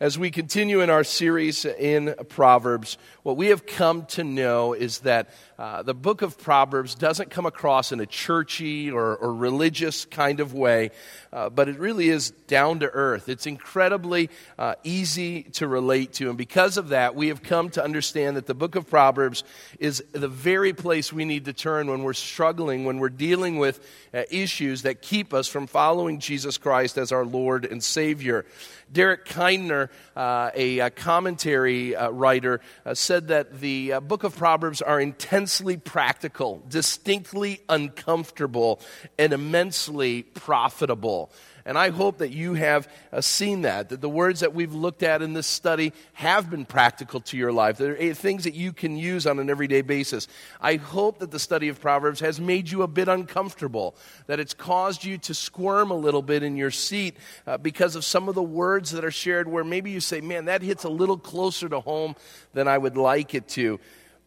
[0.00, 5.00] As we continue in our series in Proverbs, what we have come to know is
[5.00, 10.06] that uh, the book of Proverbs doesn't come across in a churchy or, or religious
[10.06, 10.90] kind of way,
[11.34, 13.28] uh, but it really is down to earth.
[13.28, 16.30] It's incredibly uh, easy to relate to.
[16.30, 19.44] And because of that, we have come to understand that the book of Proverbs
[19.78, 23.86] is the very place we need to turn when we're struggling, when we're dealing with
[24.14, 28.46] uh, issues that keep us from following Jesus Christ as our Lord and Savior.
[28.92, 34.36] Derek Kidner, uh, a, a, commentary uh, writer, uh, said that the uh, book of
[34.36, 38.80] Proverbs are intensely practical, distinctly uncomfortable,
[39.18, 41.30] and immensely profitable.
[41.64, 45.02] And I hope that you have uh, seen that, that the words that we've looked
[45.02, 47.78] at in this study have been practical to your life.
[47.78, 50.28] They're eh, things that you can use on an everyday basis.
[50.60, 53.94] I hope that the study of Proverbs has made you a bit uncomfortable,
[54.26, 58.04] that it's caused you to squirm a little bit in your seat uh, because of
[58.04, 60.88] some of the words that are shared where maybe you say, man, that hits a
[60.88, 62.14] little closer to home
[62.52, 63.80] than I would like it to.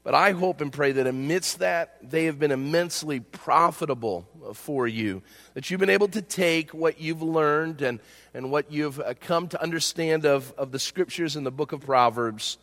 [0.03, 5.21] But I hope and pray that amidst that, they have been immensely profitable for you.
[5.53, 7.99] That you've been able to take what you've learned and,
[8.33, 11.81] and what you've uh, come to understand of, of the scriptures in the book of
[11.81, 12.57] Proverbs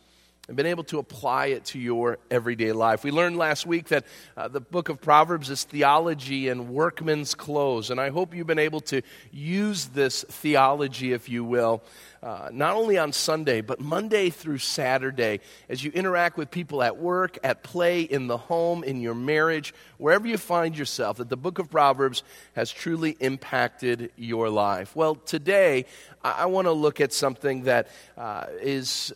[0.47, 3.03] and been able to apply it to your everyday life.
[3.03, 7.91] We learned last week that uh, the book of Proverbs is theology and workman's clothes.
[7.91, 11.83] And I hope you've been able to use this theology, if you will,
[12.23, 16.97] uh, not only on Sunday, but Monday through Saturday as you interact with people at
[16.97, 21.37] work, at play, in the home, in your marriage, wherever you find yourself, that the
[21.37, 22.23] book of Proverbs
[22.55, 24.95] has truly impacted your life.
[24.95, 25.85] Well, today,
[26.23, 29.13] I, I want to look at something that uh, is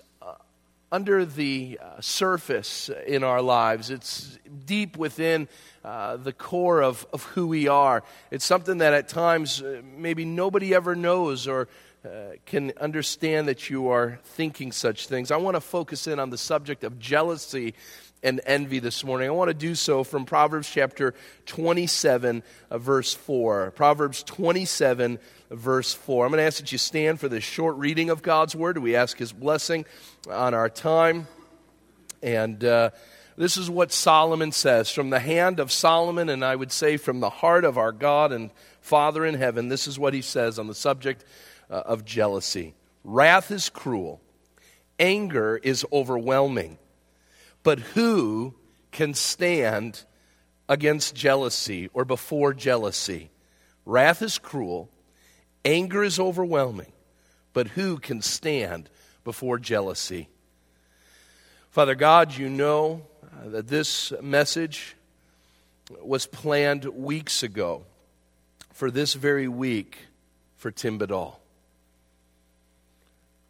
[0.91, 3.89] under the uh, surface in our lives.
[3.89, 5.47] It's deep within
[5.83, 8.03] uh, the core of, of who we are.
[8.31, 11.67] It's something that at times uh, maybe nobody ever knows or
[12.05, 15.31] uh, can understand that you are thinking such things.
[15.31, 17.73] I want to focus in on the subject of jealousy
[18.21, 19.27] and envy this morning.
[19.27, 21.13] I want to do so from Proverbs chapter
[21.45, 23.71] 27, uh, verse 4.
[23.71, 25.19] Proverbs 27,
[25.57, 26.25] verse 4.
[26.25, 28.77] I'm going to ask that you stand for this short reading of God's word.
[28.77, 29.85] We ask his blessing
[30.29, 31.27] on our time.
[32.21, 32.91] And uh,
[33.37, 37.19] this is what Solomon says from the hand of Solomon, and I would say from
[37.19, 38.49] the heart of our God and
[38.81, 39.67] Father in heaven.
[39.67, 41.25] This is what he says on the subject
[41.69, 42.75] uh, of jealousy.
[43.03, 44.21] Wrath is cruel,
[44.99, 46.77] anger is overwhelming.
[47.63, 48.53] But who
[48.91, 50.03] can stand
[50.69, 53.31] against jealousy or before jealousy?
[53.85, 54.89] Wrath is cruel,
[55.65, 56.93] anger is overwhelming.
[57.53, 58.89] But who can stand
[59.23, 60.29] before jealousy?
[61.71, 64.95] Father God, you know uh, that this message
[66.01, 67.83] was planned weeks ago
[68.73, 69.97] for this very week
[70.57, 71.35] for Tim Badal.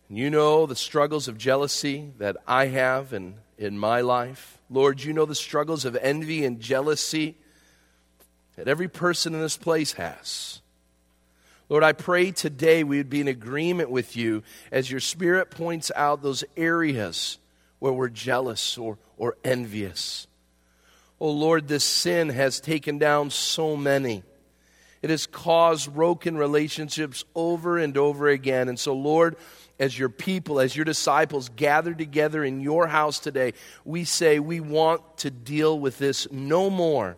[0.09, 4.59] You know the struggles of jealousy that I have in, in my life.
[4.69, 7.35] Lord, you know the struggles of envy and jealousy
[8.55, 10.61] that every person in this place has.
[11.67, 15.91] Lord, I pray today we would be in agreement with you as your Spirit points
[15.95, 17.39] out those areas
[17.79, 20.27] where we're jealous or, or envious.
[21.19, 24.23] Oh Lord, this sin has taken down so many.
[25.01, 28.69] It has caused broken relationships over and over again.
[28.69, 29.35] And so, Lord,
[29.79, 33.53] as your people, as your disciples gather together in your house today,
[33.83, 37.17] we say we want to deal with this no more.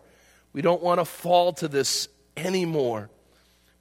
[0.54, 3.10] We don't want to fall to this anymore.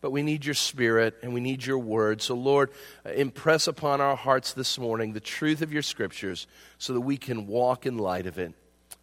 [0.01, 2.23] But we need your spirit and we need your word.
[2.23, 2.71] So, Lord,
[3.05, 6.47] uh, impress upon our hearts this morning the truth of your scriptures
[6.79, 8.53] so that we can walk in light of it.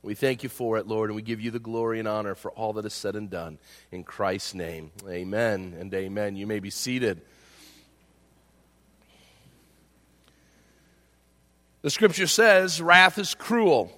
[0.02, 2.52] We thank you for it, Lord, and we give you the glory and honor for
[2.52, 3.58] all that is said and done.
[3.92, 6.36] In Christ's name, amen and amen.
[6.36, 7.22] You may be seated.
[11.82, 13.92] The scripture says, wrath is cruel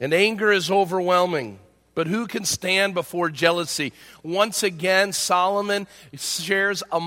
[0.00, 1.58] and anger is overwhelming.
[1.96, 3.94] But who can stand before jealousy?
[4.22, 6.98] Once again, Solomon shares a,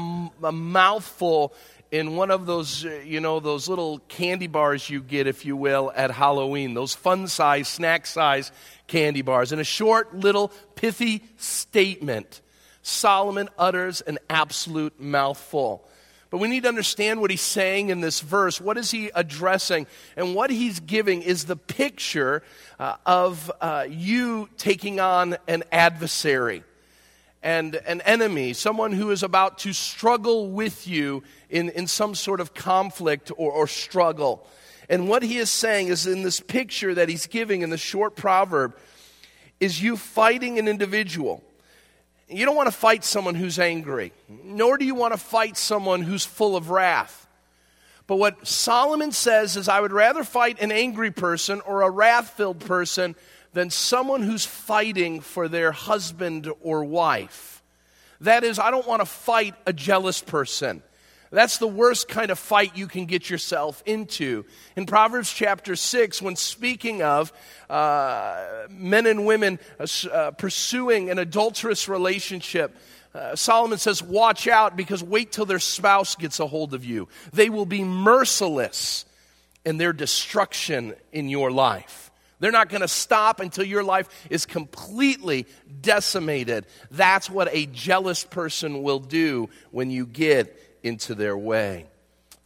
[0.41, 1.53] a, mouthful
[1.91, 5.93] in one of those, you know, those little candy bars you get, if you will,
[5.95, 8.51] at Halloween, those fun size, snack size
[8.87, 9.51] candy bars.
[9.51, 12.41] In a short, little, pithy statement,
[12.81, 15.87] Solomon utters an absolute mouthful.
[16.31, 18.61] But we need to understand what he's saying in this verse.
[18.61, 19.87] What is he addressing?
[20.15, 22.43] And what he's giving is the picture
[22.79, 26.63] uh, of uh, you taking on an adversary
[27.43, 32.41] and an enemy, someone who is about to struggle with you in, in some sort
[32.41, 34.47] of conflict or, or struggle.
[34.89, 38.15] And what he is saying is in this picture that he's giving in the short
[38.15, 38.75] proverb
[39.59, 41.43] is you fighting an individual
[42.29, 46.01] you don't want to fight someone who's angry, nor do you want to fight someone
[46.01, 47.18] who's full of wrath.
[48.09, 52.31] But what Solomon says is, I would rather fight an angry person or a wrath
[52.31, 53.15] filled person
[53.53, 57.61] than someone who's fighting for their husband or wife.
[58.21, 60.81] That is, I don't want to fight a jealous person.
[61.29, 64.43] That's the worst kind of fight you can get yourself into.
[64.75, 67.31] In Proverbs chapter 6, when speaking of
[67.69, 72.75] uh, men and women uh, uh pursuing an adulterous relationship,
[73.13, 77.07] uh, Solomon says, Watch out because wait till their spouse gets a hold of you.
[77.33, 79.05] They will be merciless
[79.65, 82.11] in their destruction in your life.
[82.39, 85.45] They're not going to stop until your life is completely
[85.81, 86.65] decimated.
[86.89, 91.87] That's what a jealous person will do when you get into their way.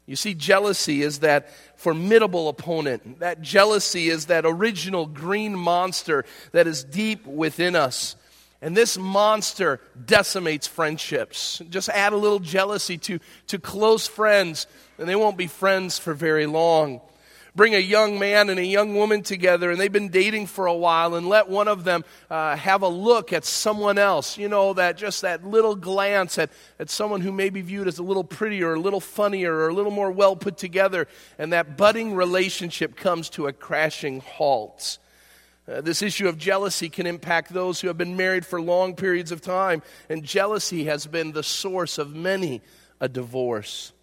[0.05, 3.19] You see, jealousy is that formidable opponent.
[3.19, 8.15] That jealousy is that original green monster that is deep within us.
[8.63, 11.61] And this monster decimates friendships.
[11.69, 14.67] Just add a little jealousy to, to close friends,
[14.97, 17.01] and they won't be friends for very long.
[17.57, 20.73] Bring a young man and a young woman together and they've been dating for a
[20.73, 24.39] while and let one of them uh, have a look at someone else.
[24.39, 26.49] You know that just that little glance at,
[26.79, 29.73] at someone who may be viewed as a little prettier a little funnier or a
[29.73, 31.07] little more well put together
[31.37, 34.97] and that budding relationship comes to a crashing halt
[35.67, 39.31] uh, this issue of jealousy can impact those who have been married for long periods
[39.31, 42.61] of time, and jealousy has been the source of many
[42.99, 43.93] a divorce.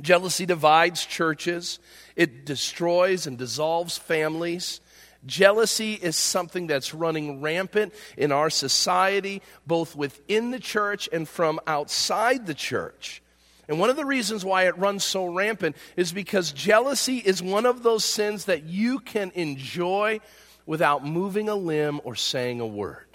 [0.00, 1.78] Jealousy divides churches,
[2.16, 4.80] it destroys and dissolves families.
[5.26, 11.60] Jealousy is something that's running rampant in our society, both within the church and from
[11.66, 13.22] outside the church.
[13.66, 17.64] And one of the reasons why it runs so rampant is because jealousy is one
[17.64, 20.20] of those sins that you can enjoy
[20.66, 23.06] without moving a limb or saying a word.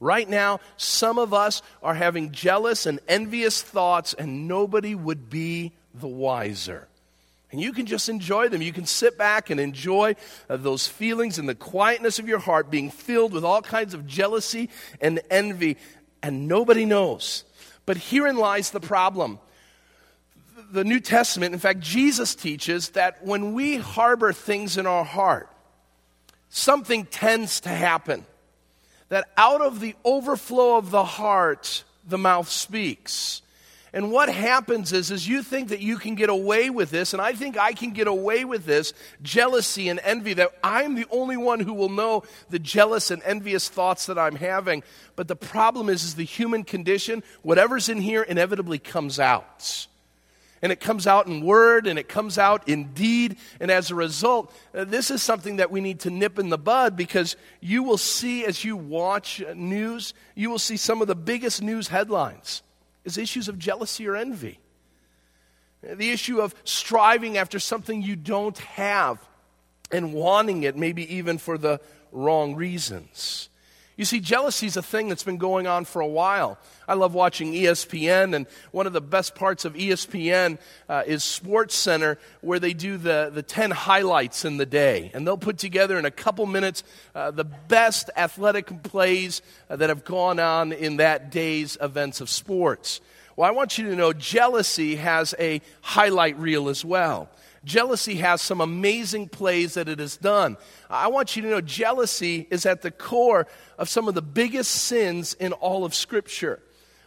[0.00, 5.72] Right now, some of us are having jealous and envious thoughts, and nobody would be
[5.94, 6.88] the wiser.
[7.50, 8.62] And you can just enjoy them.
[8.62, 10.16] You can sit back and enjoy
[10.50, 14.06] uh, those feelings and the quietness of your heart being filled with all kinds of
[14.06, 14.70] jealousy
[15.00, 15.76] and envy,
[16.22, 17.44] and nobody knows.
[17.86, 19.38] But herein lies the problem.
[20.72, 25.48] The New Testament, in fact, Jesus teaches that when we harbor things in our heart,
[26.54, 28.24] something tends to happen.
[29.08, 33.42] That out of the overflow of the heart, the mouth speaks.
[33.92, 37.20] And what happens is, is you think that you can get away with this, and
[37.20, 38.92] I think I can get away with this
[39.22, 43.68] jealousy and envy, that I'm the only one who will know the jealous and envious
[43.68, 44.82] thoughts that I'm having.
[45.16, 49.86] But the problem is, is the human condition, whatever's in here inevitably comes out.
[50.64, 53.36] And it comes out in word and it comes out in deed.
[53.60, 56.56] And as a result, uh, this is something that we need to nip in the
[56.56, 61.14] bud because you will see as you watch news, you will see some of the
[61.14, 62.62] biggest news headlines
[63.04, 64.58] is issues of jealousy or envy.
[65.82, 69.18] The issue of striving after something you don't have
[69.90, 71.78] and wanting it, maybe even for the
[72.10, 73.50] wrong reasons.
[73.96, 76.58] You see, jealousy is a thing that's been going on for a while.
[76.88, 80.58] I love watching ESPN, and one of the best parts of ESPN
[80.88, 85.12] uh, is Sports Center, where they do the, the 10 highlights in the day.
[85.14, 86.82] And they'll put together in a couple minutes
[87.14, 92.28] uh, the best athletic plays uh, that have gone on in that day's events of
[92.28, 93.00] sports.
[93.36, 97.28] Well, I want you to know jealousy has a highlight reel as well.
[97.64, 100.56] Jealousy has some amazing plays that it has done.
[100.90, 103.46] I want you to know jealousy is at the core
[103.78, 106.60] of some of the biggest sins in all of Scripture.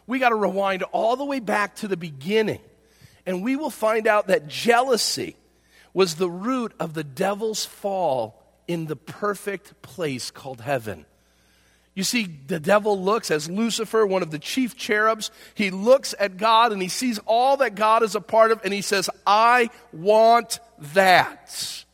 [0.06, 2.60] We got to rewind all the way back to the beginning,
[3.26, 5.36] and we will find out that jealousy
[5.92, 11.06] was the root of the devil's fall in the perfect place called heaven.
[11.98, 16.36] You see, the devil looks as Lucifer, one of the chief cherubs, he looks at
[16.36, 19.70] God and he sees all that God is a part of, and he says, I
[19.92, 20.60] want
[20.94, 21.84] that.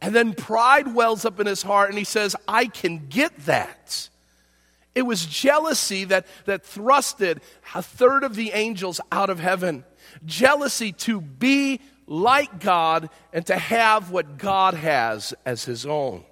[0.00, 4.08] And then pride wells up in his heart, and he says, I can get that.
[4.94, 7.40] It was jealousy that, that thrusted
[7.74, 9.82] a third of the angels out of heaven.
[10.24, 16.22] Jealousy to be like God and to have what God has as his own.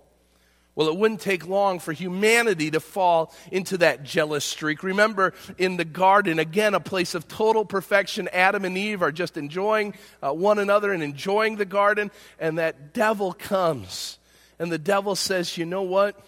[0.80, 4.82] Well, it wouldn't take long for humanity to fall into that jealous streak.
[4.82, 8.30] Remember in the garden, again, a place of total perfection.
[8.32, 12.94] Adam and Eve are just enjoying uh, one another and enjoying the garden, and that
[12.94, 14.18] devil comes.
[14.58, 16.18] And the devil says, You know what?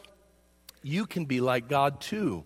[0.82, 2.44] You can be like God too.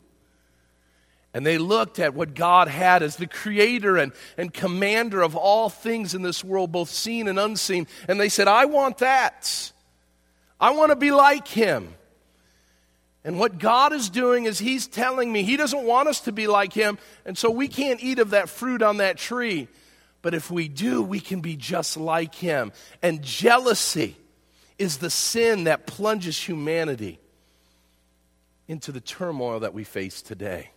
[1.35, 5.69] And they looked at what God had as the creator and, and commander of all
[5.69, 7.89] things in this world, both seen and unseen.
[8.07, 9.73] And they said, I want that.
[10.61, 11.95] I want to be like him.
[13.27, 16.47] And what God is doing is He's telling me He doesn't want us to be
[16.47, 19.67] like Him, and so we can't eat of that fruit on that tree.
[20.23, 22.73] but if we do, we can be just like him.
[23.01, 24.17] And jealousy
[24.77, 27.21] is the sin that plunges humanity
[28.67, 30.71] into the turmoil that we face today.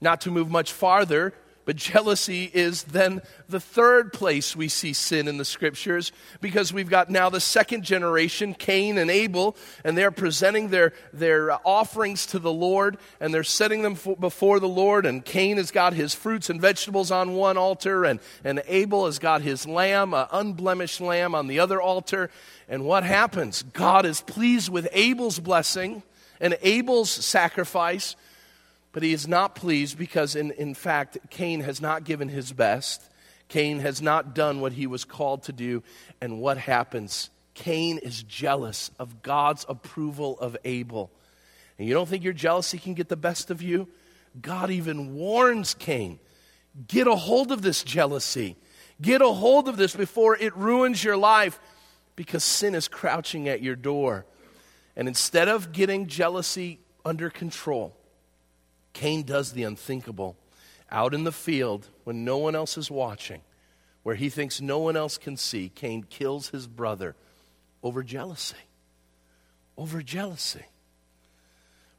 [0.00, 5.28] Not to move much farther, but jealousy is then the third place we see sin
[5.28, 10.10] in the scriptures because we've got now the second generation, Cain and Abel, and they're
[10.10, 15.06] presenting their, their offerings to the Lord and they're setting them before the Lord.
[15.06, 19.18] And Cain has got his fruits and vegetables on one altar, and, and Abel has
[19.18, 22.30] got his lamb, an unblemished lamb, on the other altar.
[22.68, 23.62] And what happens?
[23.62, 26.02] God is pleased with Abel's blessing
[26.40, 28.16] and Abel's sacrifice.
[28.92, 33.08] But he is not pleased because, in, in fact, Cain has not given his best.
[33.48, 35.82] Cain has not done what he was called to do.
[36.20, 37.30] And what happens?
[37.54, 41.10] Cain is jealous of God's approval of Abel.
[41.78, 43.88] And you don't think your jealousy can get the best of you?
[44.40, 46.18] God even warns Cain
[46.86, 48.56] get a hold of this jealousy.
[49.00, 51.58] Get a hold of this before it ruins your life
[52.16, 54.26] because sin is crouching at your door.
[54.94, 57.96] And instead of getting jealousy under control,
[58.92, 60.36] Cain does the unthinkable
[60.90, 63.42] out in the field when no one else is watching,
[64.02, 65.68] where he thinks no one else can see.
[65.68, 67.14] Cain kills his brother
[67.82, 68.56] over jealousy.
[69.78, 70.64] Over jealousy.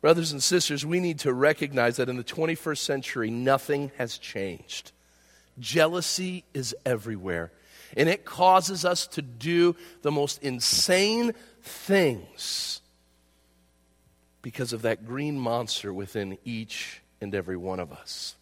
[0.02, 4.92] Brothers and sisters, we need to recognize that in the 21st century, nothing has changed.
[5.60, 7.52] Jealousy is everywhere,
[7.96, 12.81] and it causes us to do the most insane things
[14.42, 18.36] because of that green monster within each and every one of us.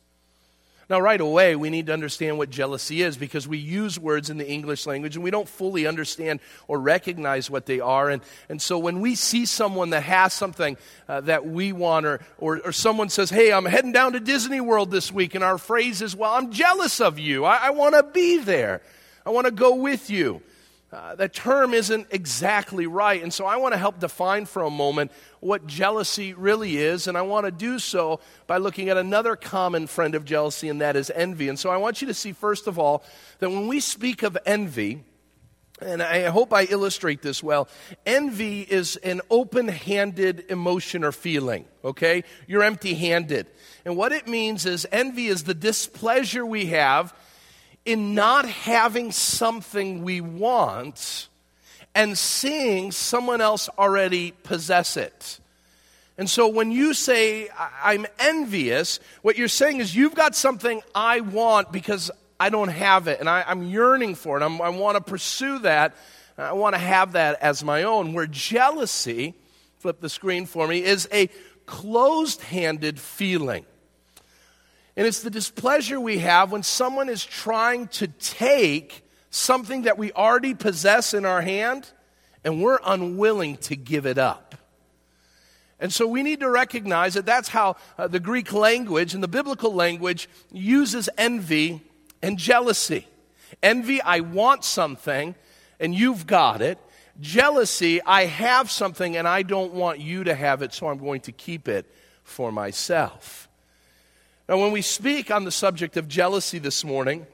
[0.89, 4.39] Now, right away, we need to understand what jealousy is because we use words in
[4.39, 8.09] the English language and we don't fully understand or recognize what they are.
[8.09, 10.77] And, and so when we see someone that has something
[11.07, 14.61] uh, that we want, or, or, or, someone says, Hey, I'm heading down to Disney
[14.61, 17.45] World this week, and our phrase is, Well, I'm jealous of you.
[17.45, 18.81] I, I want to be there,
[19.27, 20.41] I want to go with you.
[20.91, 23.21] Uh, that term isn't exactly right.
[23.21, 27.07] And so I want to help define for a moment what jealousy really is.
[27.07, 30.81] And I want to do so by looking at another common friend of jealousy, and
[30.81, 31.47] that is envy.
[31.47, 33.03] And so I want you to see, first of all,
[33.37, 35.03] that when we speak of envy,
[35.79, 37.69] and I hope I illustrate this well.
[38.05, 42.23] Envy is an open handed emotion or feeling, okay?
[42.47, 43.47] You're empty handed.
[43.85, 47.13] And what it means is envy is the displeasure we have
[47.85, 51.29] in not having something we want
[51.95, 55.39] and seeing someone else already possess it.
[56.17, 57.47] And so when you say,
[57.81, 63.07] I'm envious, what you're saying is, you've got something I want because I don't have
[63.07, 64.43] it, and I, am yearning for it.
[64.43, 65.95] I'm, i want to pursue that.
[66.37, 68.13] I want to have that as my own.
[68.13, 69.33] Where jealousy,
[69.79, 71.29] flip the screen for me, is a
[71.65, 73.65] closed handed feeling.
[74.99, 80.11] And it's the displeasure we have when someone is trying to take something that we
[80.11, 81.89] already possess in our hand
[82.43, 84.55] and we're unwilling to give it up.
[85.79, 89.29] And so we need to recognize that that's how uh, the Greek language and the
[89.29, 91.81] biblical language uses envy
[92.21, 93.07] and jealousy.
[93.63, 95.33] Envy, I want something
[95.79, 96.77] and you've got it.
[97.21, 101.21] Jealousy, I have something and I don't want you to have it, so I'm going
[101.21, 101.89] to keep it
[102.25, 103.48] for myself.
[104.49, 107.27] Now, when we speak on the subject of jealousy this morning,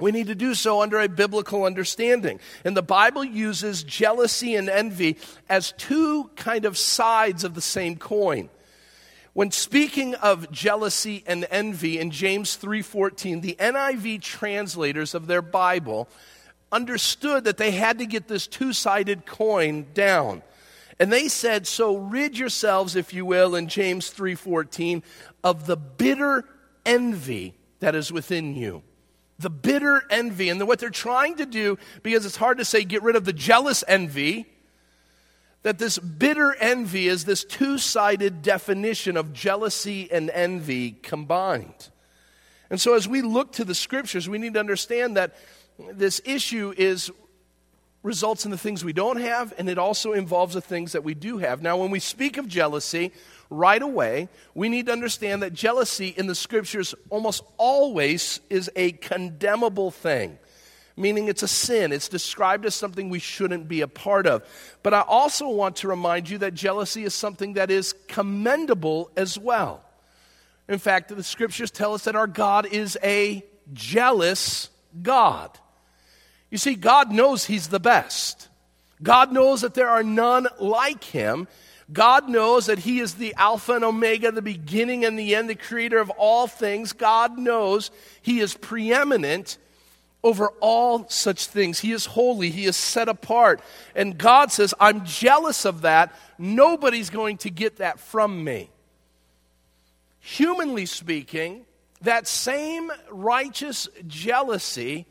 [0.00, 2.40] we need to do so under a biblical understanding.
[2.64, 7.94] And the Bible uses jealousy and envy as two kind of sides of the same
[7.94, 8.48] coin.
[9.34, 16.08] When speaking of jealousy and envy in James 3:14, the NIV translators of their Bible
[16.72, 20.42] understood that they had to get this two-sided coin down.
[21.00, 25.02] And they said, "So rid yourselves, if you will, in James 3:14,
[25.44, 26.44] of the bitter
[26.84, 28.82] envy that is within you.
[29.38, 30.48] The bitter envy.
[30.48, 33.32] And what they're trying to do, because it's hard to say get rid of the
[33.32, 34.46] jealous envy,
[35.62, 41.90] that this bitter envy is this two sided definition of jealousy and envy combined.
[42.70, 45.36] And so, as we look to the scriptures, we need to understand that
[45.92, 47.10] this issue is
[48.02, 51.14] results in the things we don't have, and it also involves the things that we
[51.14, 51.62] do have.
[51.62, 53.12] Now, when we speak of jealousy,
[53.50, 58.92] right away, we need to understand that jealousy in the scriptures almost always is a
[58.92, 60.38] condemnable thing,
[60.96, 61.92] meaning it's a sin.
[61.92, 64.44] It's described as something we shouldn't be a part of.
[64.82, 69.38] But I also want to remind you that jealousy is something that is commendable as
[69.38, 69.82] well.
[70.68, 74.68] In fact, the scriptures tell us that our God is a jealous
[75.02, 75.58] God.
[76.50, 78.48] You see, God knows He's the best.
[79.02, 81.46] God knows that there are none like Him.
[81.92, 85.54] God knows that He is the Alpha and Omega, the beginning and the end, the
[85.54, 86.92] creator of all things.
[86.92, 87.90] God knows
[88.22, 89.58] He is preeminent.
[90.22, 91.78] over all such things.
[91.78, 93.60] He is holy, He is set apart.
[93.94, 96.12] And God says, I'm jealous of that.
[96.38, 98.70] Nobody's going to get that from me.
[100.20, 101.64] Humanly speaking,
[102.02, 105.06] that same righteous jealousy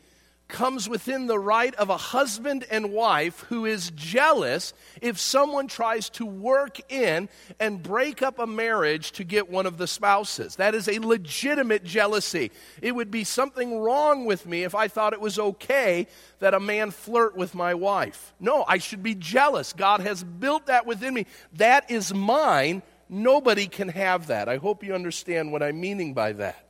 [0.48, 6.08] comes within the right of a husband and wife who is jealous if someone tries
[6.08, 7.28] to work in
[7.60, 10.56] and break up a marriage to get one of the spouses.
[10.56, 12.50] That is a legitimate jealousy.
[12.80, 16.06] It would be something wrong with me if I thought it was okay
[16.38, 18.32] that a man flirt with my wife.
[18.40, 19.72] No, I should be jealous.
[19.72, 21.26] God has built that within me.
[21.54, 22.82] That is mine.
[23.10, 24.48] Nobody can have that.
[24.48, 26.67] I hope you understand what I'm meaning by that.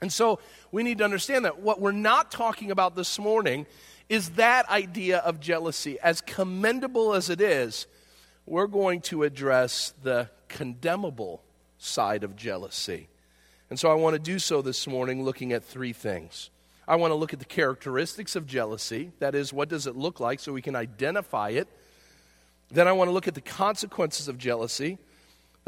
[0.00, 0.38] And so
[0.70, 3.66] we need to understand that what we're not talking about this morning
[4.08, 5.98] is that idea of jealousy.
[6.00, 7.86] As commendable as it is,
[8.46, 11.42] we're going to address the condemnable
[11.78, 13.08] side of jealousy.
[13.70, 16.50] And so I want to do so this morning looking at three things.
[16.86, 19.12] I want to look at the characteristics of jealousy.
[19.18, 21.68] That is, what does it look like so we can identify it?
[22.70, 24.96] Then I want to look at the consequences of jealousy.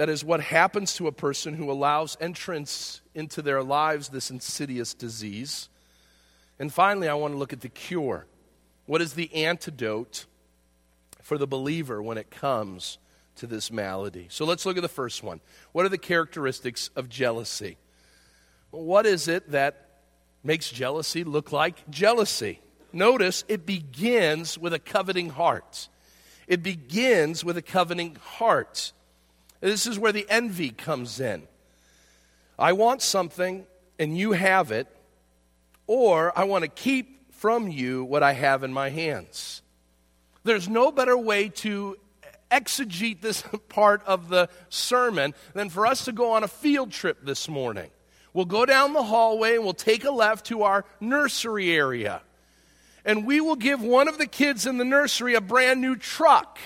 [0.01, 4.95] That is what happens to a person who allows entrance into their lives this insidious
[4.95, 5.69] disease.
[6.59, 8.25] And finally, I want to look at the cure.
[8.87, 10.25] What is the antidote
[11.21, 12.97] for the believer when it comes
[13.37, 14.25] to this malady?
[14.31, 15.43] So let's look at the first one.
[15.73, 17.77] What are the characteristics of jealousy?
[18.71, 19.99] What is it that
[20.43, 22.61] makes jealousy look like jealousy?
[22.91, 25.91] Notice it begins with a coveting heart.
[26.47, 28.95] It begins with a coveting heart.
[29.61, 31.43] This is where the envy comes in.
[32.59, 33.67] I want something
[33.99, 34.87] and you have it,
[35.87, 39.63] or I want to keep from you what I have in my hands.
[40.45, 41.97] There's no better way to
[42.51, 47.25] exegete this part of the sermon than for us to go on a field trip
[47.25, 47.91] this morning.
[48.33, 52.23] We'll go down the hallway and we'll take a left to our nursery area.
[53.05, 56.59] And we will give one of the kids in the nursery a brand new truck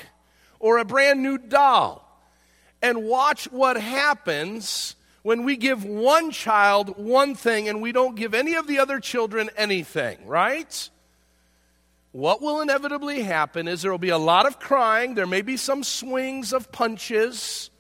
[0.58, 2.03] or a brand new doll
[2.84, 8.34] and watch what happens when we give one child one thing and we don't give
[8.34, 10.90] any of the other children anything, right?
[12.12, 15.56] What will inevitably happen is there will be a lot of crying, there may be
[15.56, 17.70] some swings of punches.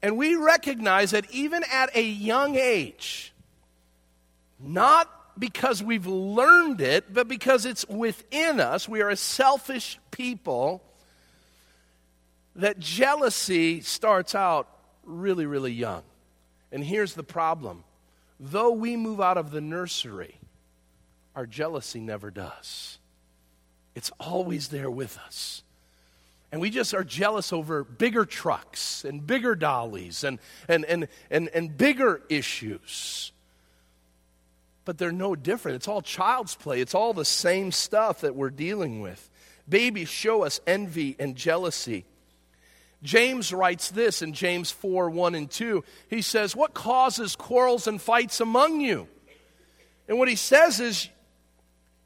[0.00, 3.34] And we recognize that even at a young age,
[4.58, 10.82] not because we've learned it, but because it's within us, we are a selfish people
[12.56, 14.68] that jealousy starts out
[15.04, 16.02] really, really young.
[16.72, 17.84] And here's the problem
[18.38, 20.38] though we move out of the nursery,
[21.34, 22.98] our jealousy never does.
[23.94, 25.62] It's always there with us.
[26.52, 30.38] And we just are jealous over bigger trucks and bigger dollies and,
[30.68, 33.32] and, and, and, and bigger issues.
[34.84, 35.76] But they're no different.
[35.76, 39.30] It's all child's play, it's all the same stuff that we're dealing with.
[39.68, 42.04] Babies show us envy and jealousy.
[43.02, 45.84] James writes this in James 4 1 and 2.
[46.08, 49.08] He says, What causes quarrels and fights among you?
[50.08, 51.08] And what he says is,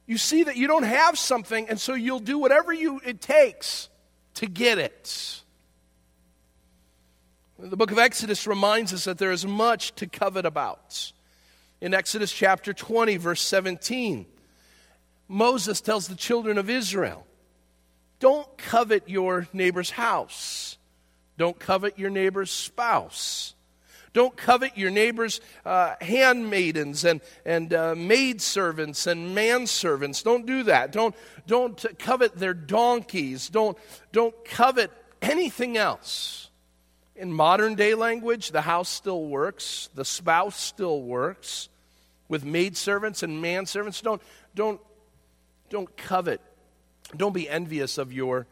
[0.07, 3.89] you see that you don't have something, and so you'll do whatever you, it takes
[4.35, 5.43] to get it.
[7.59, 11.13] The book of Exodus reminds us that there is much to covet about.
[11.81, 14.27] In Exodus chapter 20, verse 17,
[15.29, 17.27] Moses tells the children of Israel,
[18.19, 20.79] Don't covet your neighbor's house.
[21.41, 23.55] Don't covet your neighbor's spouse.
[24.13, 30.23] Don't covet your neighbor's uh, handmaidens and, and uh, maidservants and manservants.
[30.23, 30.93] Don't do that.
[30.93, 31.15] Don't,
[31.47, 33.49] don't covet their donkeys.
[33.49, 33.79] Don't,
[34.13, 34.91] don't covet
[35.23, 36.51] anything else.
[37.17, 41.71] In modern day language, the house still works, the spouse still works.
[42.29, 44.21] With maidservants and manservants, don't,
[44.55, 44.79] don't,
[45.71, 46.43] don't covet.
[47.17, 48.47] Don't be envious of your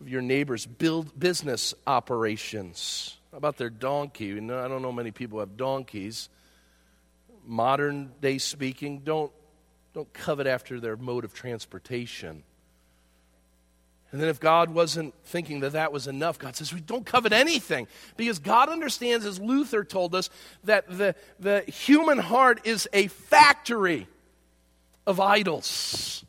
[0.00, 3.16] of your neighbor's build business operations.
[3.32, 4.32] How about their donkey?
[4.32, 6.28] I don't know many people have donkeys.
[7.44, 9.32] Modern day speaking, don't,
[9.94, 12.42] don't covet after their mode of transportation.
[14.12, 17.32] And then, if God wasn't thinking that that was enough, God says, We don't covet
[17.32, 17.88] anything.
[18.16, 20.30] Because God understands, as Luther told us,
[20.64, 24.06] that the, the human heart is a factory
[25.06, 26.24] of idols.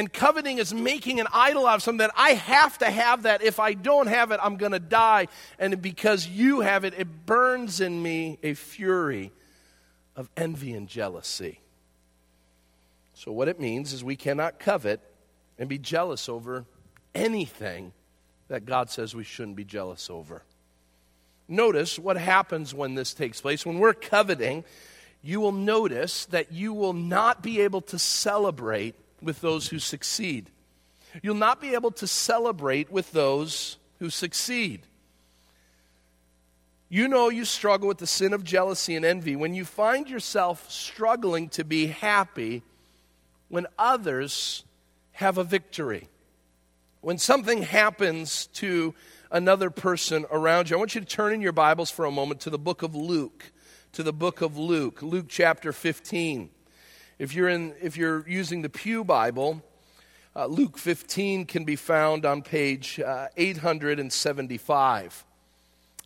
[0.00, 3.42] And coveting is making an idol out of something that I have to have that.
[3.42, 5.28] If I don't have it, I'm going to die.
[5.58, 9.30] And because you have it, it burns in me a fury
[10.16, 11.60] of envy and jealousy.
[13.12, 15.02] So, what it means is we cannot covet
[15.58, 16.64] and be jealous over
[17.14, 17.92] anything
[18.48, 20.44] that God says we shouldn't be jealous over.
[21.46, 23.66] Notice what happens when this takes place.
[23.66, 24.64] When we're coveting,
[25.20, 30.50] you will notice that you will not be able to celebrate with those who succeed.
[31.22, 34.82] You'll not be able to celebrate with those who succeed.
[36.88, 40.70] You know you struggle with the sin of jealousy and envy when you find yourself
[40.70, 42.62] struggling to be happy
[43.48, 44.64] when others
[45.12, 46.08] have a victory.
[47.00, 48.94] When something happens to
[49.30, 50.76] another person around you.
[50.76, 52.94] I want you to turn in your Bibles for a moment to the book of
[52.94, 53.52] Luke,
[53.92, 56.50] to the book of Luke, Luke chapter 15.
[57.20, 59.62] If you're, in, if you're using the Pew Bible,
[60.34, 65.26] uh, Luke 15 can be found on page uh, 875.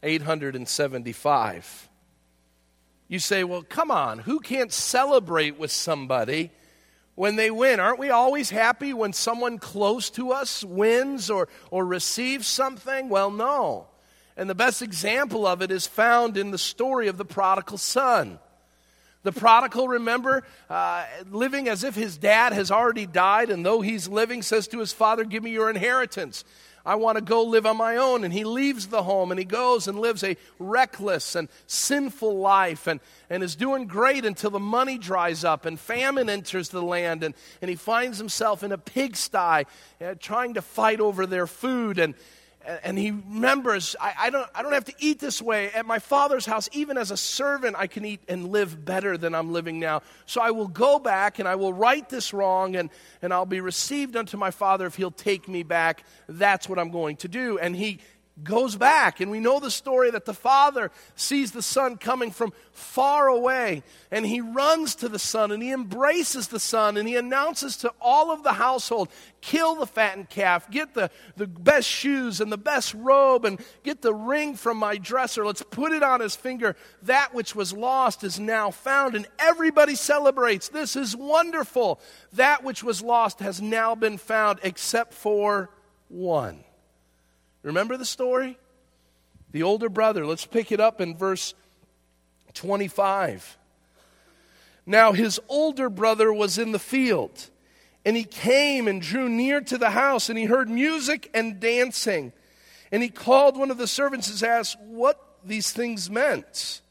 [0.03, 1.89] 875.
[3.07, 6.51] You say, well, come on, who can't celebrate with somebody
[7.15, 7.79] when they win?
[7.79, 13.09] Aren't we always happy when someone close to us wins or, or receives something?
[13.09, 13.87] Well, no.
[14.37, 18.41] And the best example of it is found in the story of the prodigal son.
[19.25, 24.07] The prodigal, remember, uh, living as if his dad has already died, and though he's
[24.07, 26.45] living, says to his father, Give me your inheritance.
[26.87, 28.25] I want to go live on my own.
[28.25, 32.87] And he leaves the home and he goes and lives a reckless and sinful life
[32.87, 37.23] and, and is doing great until the money dries up and famine enters the land.
[37.23, 41.99] And, and he finds himself in a pigsty uh, trying to fight over their food.
[41.99, 42.15] And,
[42.83, 45.71] and he remembers I, I, don't, I don't have to eat this way.
[45.73, 49.35] At my father's house even as a servant i can eat and live better than
[49.35, 50.03] i'm living now.
[50.27, 52.91] So i will go back and i will right this wrong and,
[53.23, 56.05] and i'll be received unto my father if he'll take me back.
[56.29, 57.59] That's what i'm going to do.
[57.59, 58.01] And he
[58.43, 59.21] goes back.
[59.21, 63.85] And we know the story that the father sees the son coming from far away.
[64.11, 67.93] And he runs to the son and he embraces the son and he announces to
[68.01, 69.09] all of the household
[69.41, 74.03] kill the fattened calf, get the, the best shoes and the best robe, and get
[74.03, 75.47] the ring from my dresser.
[75.47, 76.75] Let's put it on his finger.
[77.03, 79.15] That which was lost is now found.
[79.15, 80.69] And everybody celebrates.
[80.69, 82.01] This is wonderful.
[82.33, 85.71] That which was lost has now been found, except for
[86.09, 86.65] one.
[87.65, 88.57] Remember the story?
[89.51, 90.25] The older brother.
[90.27, 91.55] Let's pick it up in verse
[92.53, 93.59] 25.
[94.87, 97.51] Now his older brother was in the field,
[98.05, 102.33] and he came and drew near to the house, and he heard music and dancing.
[102.93, 106.83] And he called one of the servants and asked what these things meant.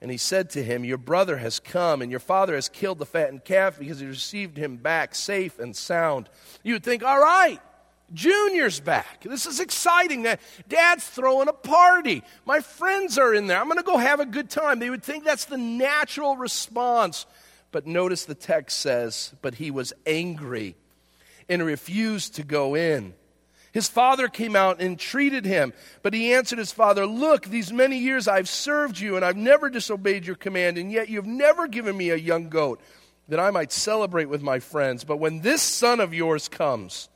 [0.00, 3.06] And he said to him, Your brother has come, and your father has killed the
[3.06, 6.28] fattened calf because he received him back safe and sound.
[6.62, 7.60] You would think, All right,
[8.12, 9.22] Junior's back.
[9.22, 10.26] This is exciting.
[10.68, 12.22] Dad's throwing a party.
[12.44, 13.58] My friends are in there.
[13.58, 14.78] I'm going to go have a good time.
[14.78, 17.26] They would think that's the natural response.
[17.72, 20.76] But notice the text says, But he was angry
[21.48, 23.14] and refused to go in.
[23.72, 27.98] His father came out and entreated him, but he answered his father, Look, these many
[27.98, 31.94] years I've served you, and I've never disobeyed your command, and yet you've never given
[31.96, 32.80] me a young goat
[33.28, 35.04] that I might celebrate with my friends.
[35.04, 37.10] But when this son of yours comes,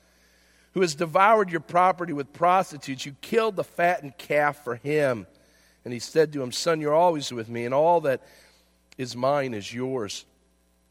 [0.73, 3.05] who has devoured your property with prostitutes.
[3.05, 5.27] You killed the fattened calf for him.
[5.85, 8.23] And he said to him, Son, you're always with me, and all that
[8.99, 10.27] is mine is yours.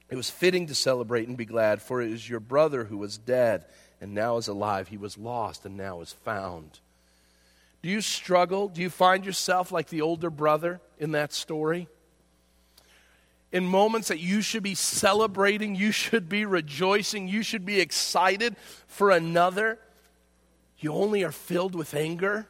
[0.10, 3.18] It was fitting to celebrate and be glad, for it is your brother who was
[3.18, 3.66] dead
[4.02, 4.88] and now is alive.
[4.88, 6.80] He was lost and now is found.
[7.82, 8.68] Do you struggle?
[8.68, 11.88] Do you find yourself like the older brother in that story?
[13.52, 18.56] In moments that you should be celebrating, you should be rejoicing, you should be excited
[18.88, 19.80] for another,
[20.80, 22.48] you only are filled with anger.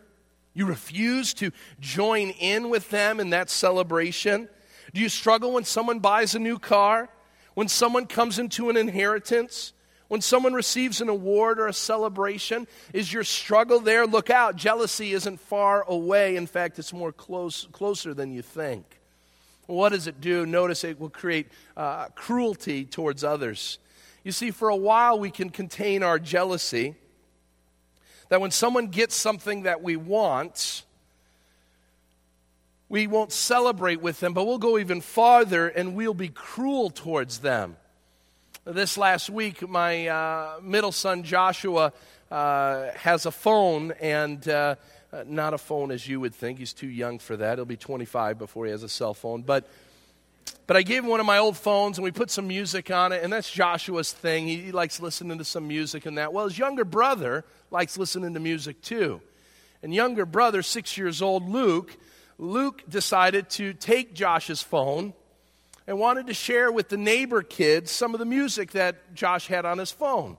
[0.53, 4.49] You refuse to join in with them in that celebration.
[4.93, 7.09] Do you struggle when someone buys a new car?
[7.53, 9.73] When someone comes into an inheritance?
[10.09, 12.67] When someone receives an award or a celebration?
[12.93, 14.05] Is your struggle there?
[14.05, 16.35] Look out, jealousy isn't far away.
[16.35, 18.98] In fact, it's more close, closer than you think.
[19.69, 20.47] What does it do?
[20.47, 23.77] Notice it will create uh, cruelty towards others.
[24.23, 26.95] You see, for a while we can contain our jealousy.
[28.29, 30.83] That when someone gets something that we want,
[32.89, 37.39] we won't celebrate with them, but we'll go even farther and we'll be cruel towards
[37.39, 37.77] them.
[38.65, 41.93] This last week, my uh, middle son Joshua
[42.31, 44.47] uh, has a phone, and
[45.11, 46.59] uh, not a phone as you would think.
[46.59, 47.57] He's too young for that.
[47.57, 49.41] He'll be 25 before he has a cell phone.
[49.41, 49.67] But,
[50.67, 53.11] but I gave him one of my old phones and we put some music on
[53.11, 54.47] it, and that's Joshua's thing.
[54.47, 56.31] He, he likes listening to some music and that.
[56.31, 59.21] Well, his younger brother likes listening to music too.
[59.81, 61.95] And younger brother, six years old, Luke,
[62.37, 65.13] Luke decided to take Josh's phone
[65.87, 69.65] and wanted to share with the neighbor kids some of the music that Josh had
[69.65, 70.37] on his phone.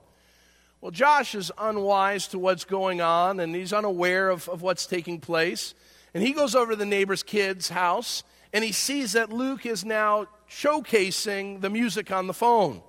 [0.81, 5.19] Well, Josh is unwise to what's going on, and he's unaware of, of what's taking
[5.19, 5.75] place.
[6.15, 9.85] And he goes over to the neighbor's kid's house, and he sees that Luke is
[9.85, 12.81] now showcasing the music on the phone.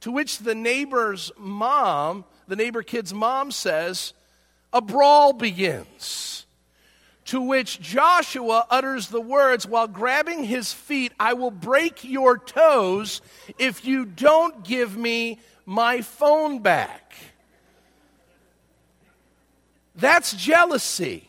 [0.00, 4.14] To which the neighbor's mom, the neighbor kid's mom says,
[4.72, 6.46] A brawl begins.
[7.26, 13.20] To which Joshua utters the words while grabbing his feet, I will break your toes
[13.58, 17.14] if you don't give me my phone back.
[19.94, 21.28] That's jealousy.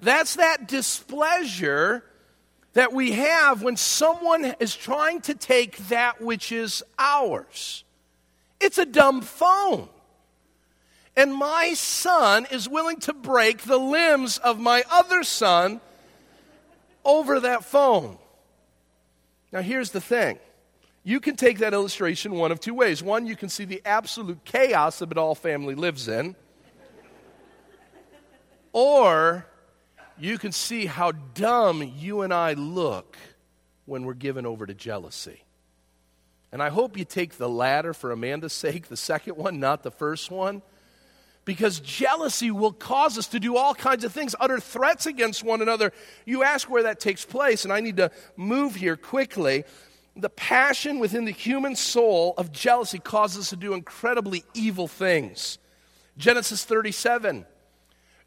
[0.00, 2.04] That's that displeasure
[2.72, 7.84] that we have when someone is trying to take that which is ours.
[8.60, 9.88] It's a dumb phone.
[11.16, 15.80] And my son is willing to break the limbs of my other son
[17.04, 18.18] over that phone.
[19.52, 20.38] Now, here's the thing
[21.02, 23.02] you can take that illustration one of two ways.
[23.02, 26.36] One, you can see the absolute chaos that it all family lives in,
[28.72, 29.46] or
[30.18, 33.16] you can see how dumb you and I look
[33.86, 35.42] when we're given over to jealousy.
[36.52, 39.90] And I hope you take the latter for Amanda's sake, the second one, not the
[39.90, 40.62] first one.
[41.44, 45.62] Because jealousy will cause us to do all kinds of things, utter threats against one
[45.62, 45.92] another.
[46.26, 49.64] You ask where that takes place, and I need to move here quickly.
[50.20, 55.58] The passion within the human soul of jealousy causes us to do incredibly evil things.
[56.18, 57.46] Genesis 37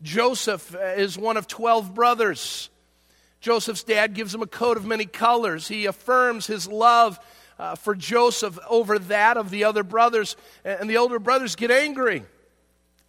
[0.02, 2.70] Joseph is one of 12 brothers.
[3.40, 5.68] Joseph's dad gives him a coat of many colors.
[5.68, 7.20] He affirms his love
[7.60, 12.24] uh, for Joseph over that of the other brothers, and the older brothers get angry.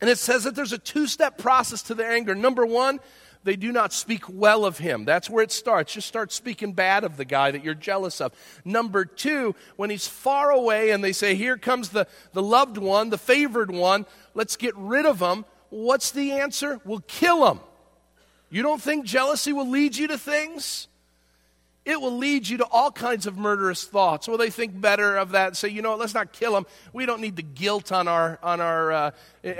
[0.00, 2.34] And it says that there's a two step process to the anger.
[2.34, 3.00] Number one,
[3.44, 5.04] they do not speak well of him.
[5.04, 5.92] That's where it starts.
[5.92, 8.32] Just start speaking bad of the guy that you're jealous of.
[8.64, 13.10] Number two, when he's far away and they say, Here comes the, the loved one,
[13.10, 15.44] the favored one, let's get rid of him.
[15.68, 16.80] What's the answer?
[16.84, 17.60] We'll kill him.
[18.50, 20.88] You don't think jealousy will lead you to things?
[21.84, 24.26] It will lead you to all kinds of murderous thoughts.
[24.26, 26.64] Well, they think better of that and say, you know, let's not kill him.
[26.94, 29.10] We don't need the guilt on our, on our, uh,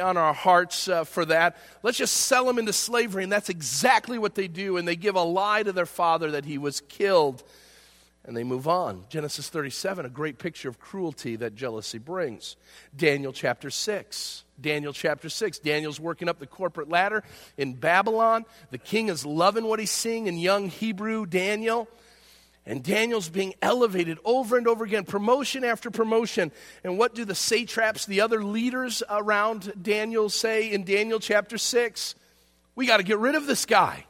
[0.01, 1.59] on our hearts uh, for that.
[1.83, 3.25] Let's just sell him into slavery.
[3.25, 4.79] And that's exactly what they do.
[4.79, 7.45] And they give a lie to their father that he was killed
[8.25, 9.05] and they move on.
[9.11, 12.57] Genesis 37, a great picture of cruelty that jealousy brings.
[12.97, 14.45] Daniel chapter 6.
[14.59, 15.59] Daniel chapter 6.
[15.59, 17.23] Daniel's working up the corporate ladder
[17.59, 18.47] in Babylon.
[18.71, 21.87] The king is loving what he's seeing in young Hebrew Daniel.
[22.67, 26.51] And Daniel's being elevated over and over again, promotion after promotion.
[26.83, 32.15] And what do the satraps, the other leaders around Daniel, say in Daniel chapter 6?
[32.75, 34.07] We got to get rid of this guy.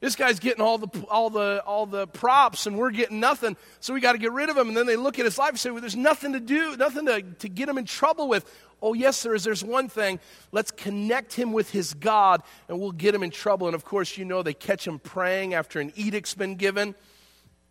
[0.00, 3.92] This guy's getting all the, all the, all the props and we're getting nothing, so
[3.92, 4.68] we got to get rid of him.
[4.68, 7.06] And then they look at his life and say, well, there's nothing to do, nothing
[7.06, 8.44] to, to get him in trouble with.
[8.80, 9.42] Oh, yes, there is.
[9.42, 10.20] There's one thing.
[10.52, 13.66] Let's connect him with his God and we'll get him in trouble.
[13.66, 16.94] And of course, you know, they catch him praying after an edict's been given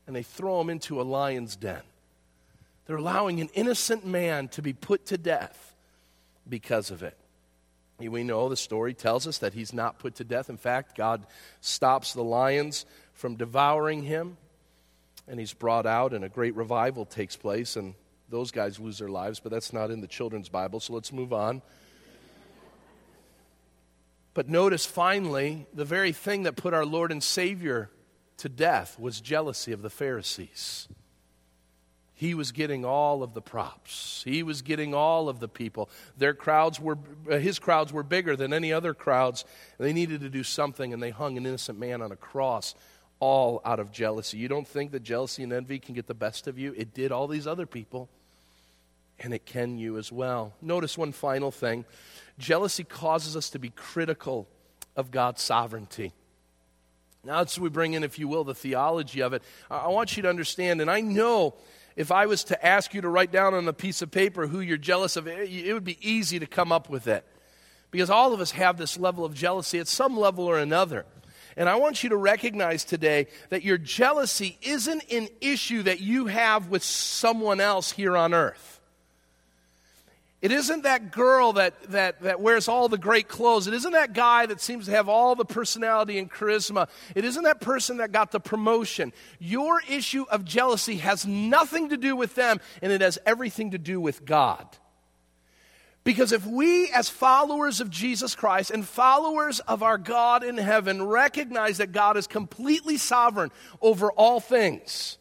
[0.07, 1.81] and they throw him into a lion's den.
[2.85, 5.75] They're allowing an innocent man to be put to death
[6.47, 7.17] because of it.
[7.99, 10.49] We know the story tells us that he's not put to death.
[10.49, 11.25] In fact, God
[11.61, 14.37] stops the lions from devouring him,
[15.27, 17.95] and he's brought out, and a great revival takes place, and
[18.29, 21.33] those guys lose their lives, but that's not in the children's Bible, so let's move
[21.33, 21.61] on.
[24.35, 27.89] But notice finally, the very thing that put our Lord and Savior
[28.38, 30.88] to death was jealousy of the Pharisees
[32.17, 34.23] he was getting all of the props.
[34.26, 35.88] He was getting all of the people.
[36.17, 36.97] Their crowds were,
[37.30, 39.45] his crowds were bigger than any other crowds.
[39.78, 42.73] They needed to do something, and they hung an innocent man on a cross,
[43.19, 44.39] all out of jealousy.
[44.39, 46.73] You don't think that jealousy and envy can get the best of you?
[46.76, 48.10] It did all these other people,
[49.19, 50.54] and it can you as well.
[50.60, 51.86] Notice one final thing
[52.39, 54.47] jealousy causes us to be critical
[54.95, 56.13] of God's sovereignty.
[57.27, 60.23] Now, as we bring in, if you will, the theology of it, I want you
[60.23, 61.55] to understand, and I know
[61.97, 64.61] if I was to ask you to write down on a piece of paper who
[64.61, 67.25] you're jealous of, it would be easy to come up with it.
[67.91, 71.05] Because all of us have this level of jealousy at some level or another.
[71.57, 76.27] And I want you to recognize today that your jealousy isn't an issue that you
[76.27, 78.76] have with someone else here on earth.
[80.39, 83.65] It isn't that girl that, that, that wears all the great clothes.
[83.65, 86.89] It isn't that guy that seems to have all the personality and charisma.
[87.15, 89.13] It isn't that person that got the promotion.
[89.39, 93.80] Your issue of jealousy has nothing to do with them, and it has everything to
[93.80, 94.67] do with God.
[96.04, 101.04] Because if we, as followers of Jesus Christ and followers of our God in heaven,
[101.04, 105.17] recognize that God is completely sovereign over all things,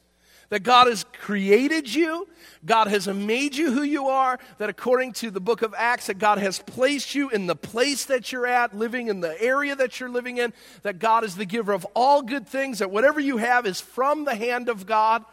[0.49, 2.29] That God has created you,
[2.65, 6.19] God has made you who you are, that according to the book of Acts, that
[6.19, 9.99] God has placed you in the place that you're at, living in the area that
[9.99, 13.39] you're living in, that God is the giver of all good things, that whatever you
[13.39, 15.25] have is from the hand of God,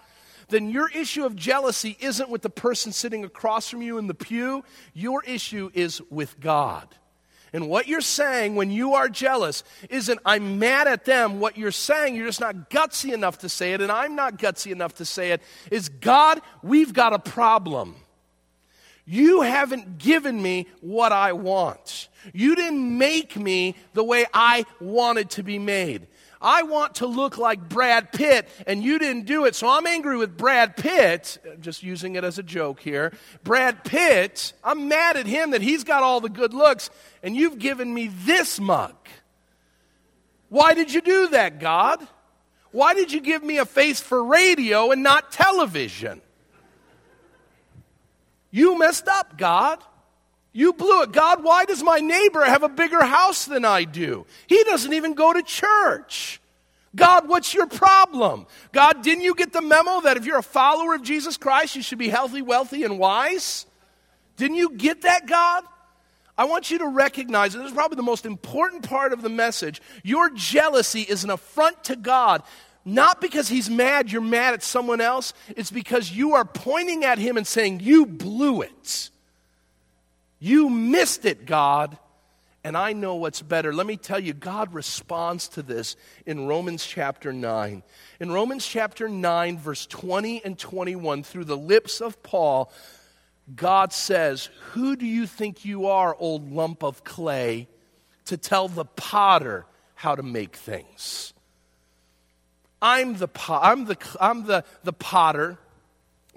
[0.49, 4.13] then your issue of jealousy isn't with the person sitting across from you in the
[4.13, 4.63] pew.
[4.93, 6.87] Your issue is with God.
[7.53, 11.39] And what you're saying when you are jealous isn't, I'm mad at them.
[11.39, 14.71] What you're saying, you're just not gutsy enough to say it, and I'm not gutsy
[14.71, 17.95] enough to say it, is God, we've got a problem.
[19.05, 22.07] You haven't given me what I want.
[22.33, 26.07] You didn't make me the way I wanted to be made.
[26.43, 30.17] I want to look like Brad Pitt, and you didn't do it, so I'm angry
[30.17, 31.37] with Brad Pitt.
[31.49, 33.13] I'm just using it as a joke here.
[33.45, 36.89] Brad Pitt, I'm mad at him that he's got all the good looks,
[37.23, 38.93] and you've given me this mug.
[40.49, 42.05] Why did you do that, God?
[42.71, 46.21] Why did you give me a face for radio and not television?
[48.51, 49.79] You messed up, God.
[50.53, 51.11] You blew it.
[51.11, 54.25] God, why does my neighbor have a bigger house than I do?
[54.47, 56.39] He doesn't even go to church.
[56.95, 58.45] God, what's your problem?
[58.71, 61.81] God, didn't you get the memo that if you're a follower of Jesus Christ, you
[61.81, 63.65] should be healthy, wealthy, and wise?
[64.37, 65.63] Didn't you get that, God?
[66.37, 69.29] I want you to recognize, and this is probably the most important part of the
[69.29, 72.43] message your jealousy is an affront to God.
[72.85, 75.33] Not because he's mad, you're mad at someone else.
[75.55, 79.09] It's because you are pointing at him and saying, You blew it.
[80.43, 81.97] You missed it, God,
[82.65, 83.73] and I know what's better.
[83.73, 87.81] Let me tell you, God responds to this in Romans chapter 9.
[88.19, 92.73] In Romans chapter 9, verse 20 and 21, through the lips of Paul,
[93.55, 97.69] God says, Who do you think you are, old lump of clay,
[98.25, 101.33] to tell the potter how to make things?
[102.81, 105.57] I'm the, I'm the, I'm the, the potter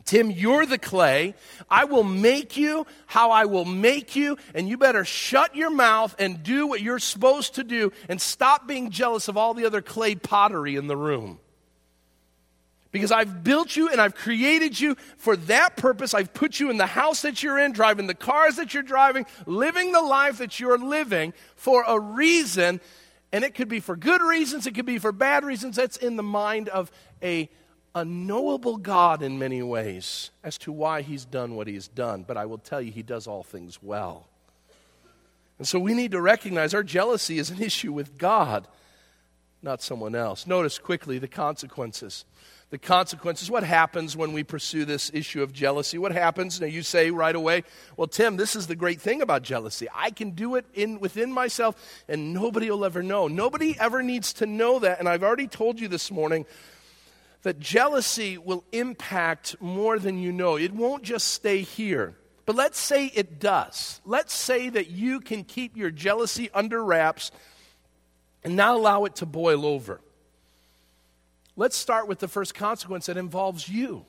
[0.07, 1.35] Tim, you're the clay.
[1.69, 6.15] I will make you how I will make you, and you better shut your mouth
[6.21, 9.83] and do what you're supposed to do and stop being jealous of all the other
[9.83, 11.41] clay pottery in the room.
[12.93, 16.15] Because I've built you and I've created you for that purpose.
[16.15, 19.27] I've put you in the house that you're in, driving the cars that you're driving,
[19.45, 22.81] living the life that you're living for a reason.
[23.33, 25.77] And it could be for good reasons, it could be for bad reasons.
[25.77, 26.93] That's in the mind of
[27.23, 27.51] a
[27.97, 32.45] unknowable God in many ways as to why he's done what he's done, but I
[32.45, 34.29] will tell you, he does all things well.
[35.59, 38.69] And so we need to recognize our jealousy is an issue with God,
[39.63, 40.47] not someone else.
[40.47, 42.27] Notice quickly the consequences.
[42.69, 45.97] The consequences, what happens when we pursue this issue of jealousy?
[45.97, 46.61] What happens?
[46.61, 47.63] Now you say right away,
[47.97, 49.87] well, Tim, this is the great thing about jealousy.
[49.95, 51.77] I can do it in, within myself
[52.09, 53.29] and nobody will ever know.
[53.29, 54.99] Nobody ever needs to know that.
[54.99, 56.45] And I've already told you this morning
[57.47, 60.57] that jealousy will impact more than you know.
[60.57, 62.17] It won't just stay here.
[62.45, 64.01] But let's say it does.
[64.05, 67.31] Let's say that you can keep your jealousy under wraps
[68.43, 70.01] and not allow it to boil over.
[71.55, 74.07] Let's start with the first consequence that involves you.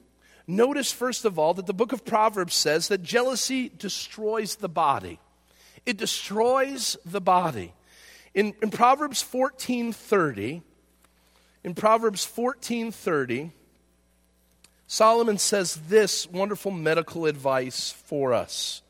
[0.47, 5.19] Notice, first of all, that the book of Proverbs says that jealousy destroys the body.
[5.85, 7.75] It destroys the body.
[8.33, 10.63] In, in Proverbs 14 30,
[11.67, 13.51] in Proverbs 14:30,
[14.87, 18.81] Solomon says this wonderful medical advice for us.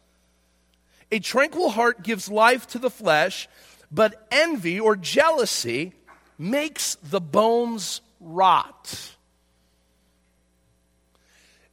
[1.12, 3.50] A tranquil heart gives life to the flesh,
[3.92, 5.94] but envy or jealousy
[6.38, 9.16] makes the bones rot.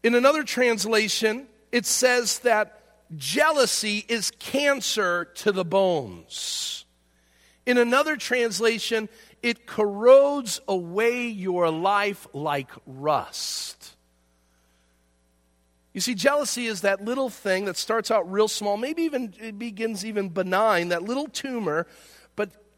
[0.02, 2.80] In another translation, it says that
[3.14, 6.86] jealousy is cancer to the bones.
[7.66, 9.10] In another translation,
[9.44, 13.94] it corrodes away your life like rust.
[15.92, 19.58] You see, jealousy is that little thing that starts out real small, maybe even it
[19.58, 21.86] begins even benign, that little tumor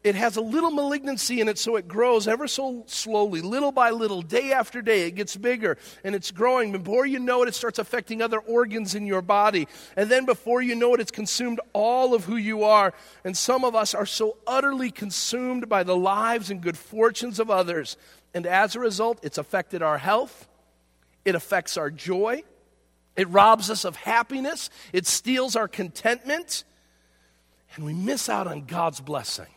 [0.03, 3.89] it has a little malignancy in it, so it grows ever so slowly, little by
[3.89, 5.07] little, day after day.
[5.07, 6.71] It gets bigger and it's growing.
[6.71, 9.67] Before you know it, it starts affecting other organs in your body.
[9.95, 12.93] And then before you know it, it's consumed all of who you are.
[13.23, 17.49] And some of us are so utterly consumed by the lives and good fortunes of
[17.49, 17.97] others.
[18.33, 20.47] And as a result, it's affected our health,
[21.25, 22.43] it affects our joy,
[23.15, 26.63] it robs us of happiness, it steals our contentment,
[27.75, 29.47] and we miss out on God's blessing.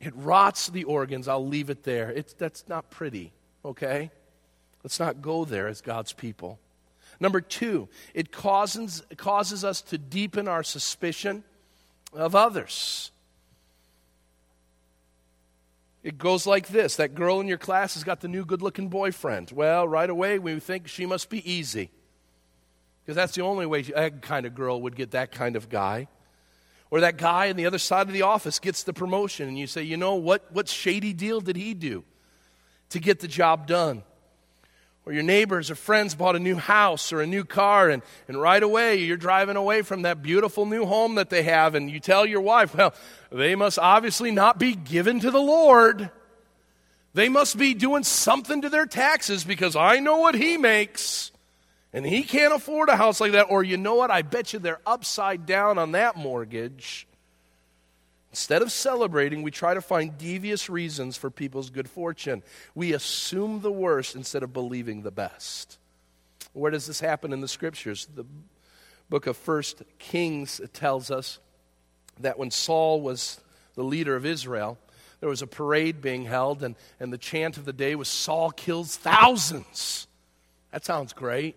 [0.00, 1.28] It rots the organs.
[1.28, 2.10] I'll leave it there.
[2.10, 3.32] It's, that's not pretty,
[3.64, 4.10] okay?
[4.82, 6.58] Let's not go there as God's people.
[7.18, 11.44] Number two, it causes, causes us to deepen our suspicion
[12.12, 13.10] of others.
[16.02, 18.88] It goes like this that girl in your class has got the new good looking
[18.88, 19.50] boyfriend.
[19.50, 21.90] Well, right away, we think she must be easy.
[23.04, 26.06] Because that's the only way that kind of girl would get that kind of guy.
[26.90, 29.66] Or that guy on the other side of the office gets the promotion, and you
[29.66, 32.04] say, you know, what, what shady deal did he do
[32.90, 34.02] to get the job done?
[35.04, 38.40] Or your neighbors or friends bought a new house or a new car, and, and
[38.40, 42.00] right away you're driving away from that beautiful new home that they have, and you
[42.00, 42.94] tell your wife, well,
[43.30, 46.10] they must obviously not be given to the Lord.
[47.14, 51.32] They must be doing something to their taxes because I know what he makes.
[51.96, 53.44] And he can't afford a house like that.
[53.44, 54.10] Or you know what?
[54.10, 57.06] I bet you they're upside down on that mortgage.
[58.30, 62.42] Instead of celebrating, we try to find devious reasons for people's good fortune.
[62.74, 65.78] We assume the worst instead of believing the best.
[66.52, 68.06] Where does this happen in the scriptures?
[68.14, 68.26] The
[69.08, 71.38] book of First Kings tells us
[72.20, 73.40] that when Saul was
[73.74, 74.76] the leader of Israel,
[75.20, 78.50] there was a parade being held, and, and the chant of the day was Saul
[78.50, 80.06] kills thousands.
[80.72, 81.56] That sounds great.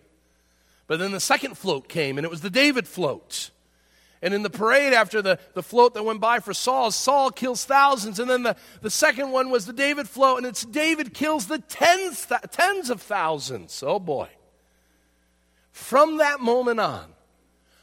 [0.90, 3.50] But then the second float came, and it was the David float.
[4.20, 7.64] And in the parade, after the, the float that went by for Saul, Saul kills
[7.64, 8.18] thousands.
[8.18, 11.60] And then the, the second one was the David float, and it's David kills the
[11.60, 13.84] tens, th- tens of thousands.
[13.86, 14.30] Oh boy.
[15.70, 17.06] From that moment on,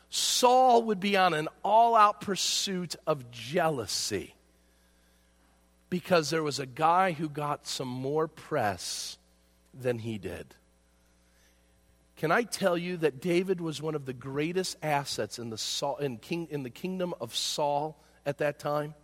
[0.10, 4.36] Saul would be on an all out pursuit of jealousy
[5.89, 9.18] because there was a guy who got some more press
[9.74, 10.55] than he did.
[12.18, 15.97] Can I tell you that David was one of the greatest assets in the, Saul,
[15.97, 17.95] in, king, in the kingdom of Saul
[18.26, 18.95] at that time?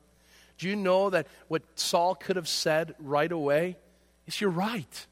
[0.58, 3.78] Do you know that what Saul could have said right away
[4.26, 5.08] is, You're right.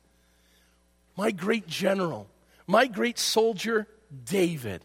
[1.16, 2.28] My great general,
[2.66, 3.88] my great soldier,
[4.26, 4.84] David,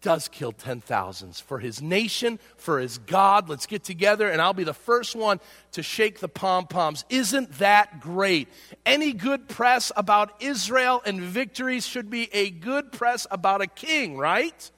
[0.00, 3.48] does kill 10,000s for his nation, for his God.
[3.48, 5.40] Let's get together, and I'll be the first one
[5.72, 7.04] to shake the pom poms.
[7.08, 8.48] Isn't that great?
[8.86, 14.16] Any good press about Israel and victories should be a good press about a king,
[14.16, 14.70] right?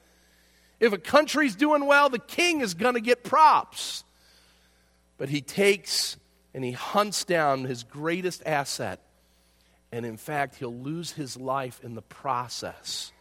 [0.80, 4.04] If a country's doing well, the king is going to get props.
[5.18, 6.16] But he takes
[6.54, 9.00] and he hunts down his greatest asset,
[9.92, 13.12] and in fact, he'll lose his life in the process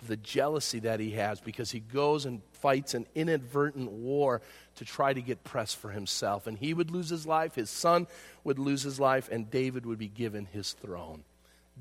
[0.00, 4.40] of the jealousy that he has because he goes and fights an inadvertent war
[4.76, 6.46] to try to get press for himself.
[6.46, 8.06] And he would lose his life, his son
[8.44, 11.24] would lose his life, and David would be given his throne.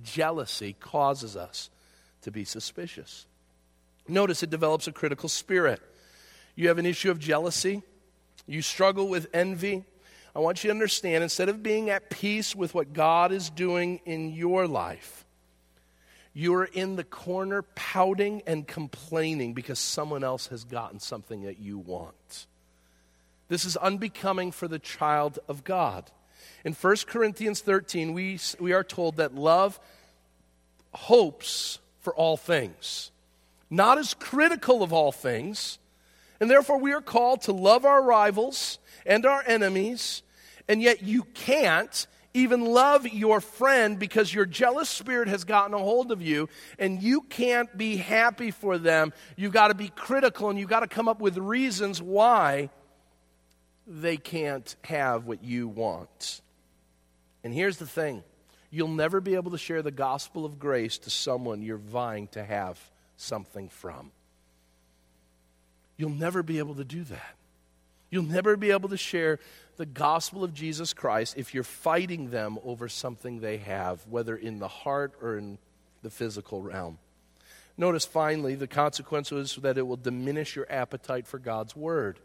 [0.03, 1.69] Jealousy causes us
[2.21, 3.25] to be suspicious.
[4.07, 5.81] Notice it develops a critical spirit.
[6.55, 7.83] You have an issue of jealousy,
[8.47, 9.83] you struggle with envy.
[10.35, 14.01] I want you to understand instead of being at peace with what God is doing
[14.05, 15.25] in your life,
[16.37, 21.79] you're in the corner pouting and complaining because someone else has gotten something that you
[21.79, 22.45] want.
[23.47, 26.11] This is unbecoming for the child of God.
[26.63, 29.79] In 1 Corinthians 13, we, we are told that love
[30.93, 33.09] hopes for all things,
[33.71, 35.79] not as critical of all things,
[36.39, 38.77] and therefore we are called to love our rivals
[39.07, 40.21] and our enemies,
[40.67, 42.05] and yet you can't
[42.37, 47.01] even love your friend because your jealous spirit has gotten a hold of you and
[47.01, 49.11] you can't be happy for them.
[49.35, 52.69] You've got to be critical and you've got to come up with reasons why
[53.87, 56.41] they can't have what you want.
[57.43, 58.23] And here's the thing
[58.69, 62.43] you'll never be able to share the gospel of grace to someone you're vying to
[62.43, 62.79] have
[63.15, 64.11] something from.
[65.97, 67.35] You'll never be able to do that.
[68.09, 69.39] You'll never be able to share
[69.77, 74.59] the gospel of Jesus Christ if you're fighting them over something they have, whether in
[74.59, 75.57] the heart or in
[76.01, 76.97] the physical realm.
[77.77, 82.19] Notice finally, the consequence is that it will diminish your appetite for God's word.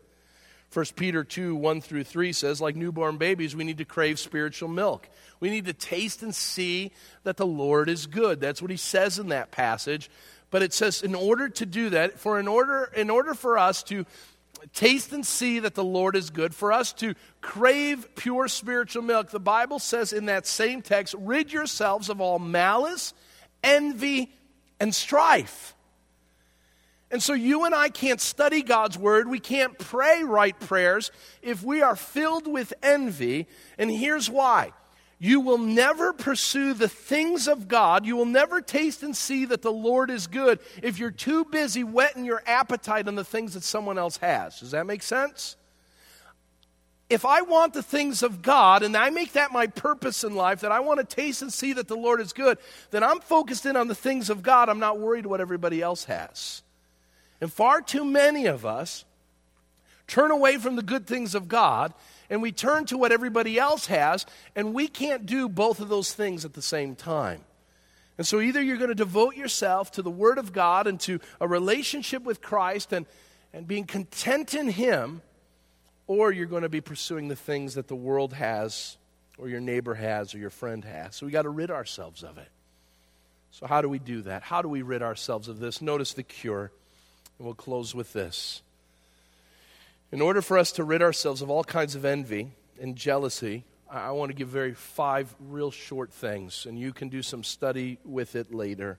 [0.73, 4.71] 1 Peter 2 1 through 3 says, like newborn babies, we need to crave spiritual
[4.71, 5.09] milk.
[5.39, 6.93] We need to taste and see
[7.25, 8.41] that the Lord is good.
[8.41, 10.11] That's what he says in that passage.
[10.51, 13.83] But it says, in order to do that, for in order, in order for us
[13.85, 14.07] to
[14.73, 19.31] taste and see that the Lord is good, for us to crave pure spiritual milk,
[19.31, 23.15] the Bible says in that same text, rid yourselves of all malice,
[23.63, 24.33] envy,
[24.79, 25.75] and strife.
[27.11, 29.29] And so you and I can't study God's word.
[29.29, 31.11] We can't pray right prayers
[31.43, 33.47] if we are filled with envy.
[33.77, 34.73] And here's why
[35.25, 38.05] you will never pursue the things of God.
[38.05, 41.85] You will never taste and see that the Lord is good if you're too busy
[41.85, 44.59] whetting your appetite on the things that someone else has.
[44.59, 45.55] Does that make sense?
[47.09, 50.63] If I want the things of God and I make that my purpose in life,
[50.63, 52.59] that I want to taste and see that the Lord is good,
[52.91, 54.69] then I'm focused in on the things of God.
[54.69, 56.65] I'm not worried what everybody else has.
[57.41, 59.05] And far too many of us
[60.09, 61.95] turn away from the good things of God
[62.33, 64.25] and we turn to what everybody else has,
[64.57, 67.43] and we can't do both of those things at the same time.
[68.17, 71.21] And so either you're going to devote yourself to the Word of God and to
[71.43, 73.05] a relationship with Christ and,
[73.53, 75.21] and being content in Him,
[76.07, 78.97] or you're going to be pursuing the things that the world has,
[79.37, 81.17] or your neighbor has, or your friend has.
[81.17, 82.49] So we got to rid ourselves of it.
[83.51, 84.43] So, how do we do that?
[84.43, 85.83] How do we rid ourselves of this?
[85.83, 86.73] Notice the cure,
[87.39, 88.63] and we'll close with this.
[90.13, 94.11] In order for us to rid ourselves of all kinds of envy and jealousy, I
[94.11, 98.37] want to give very five real short things, and you can do some study with
[98.37, 98.99] it later.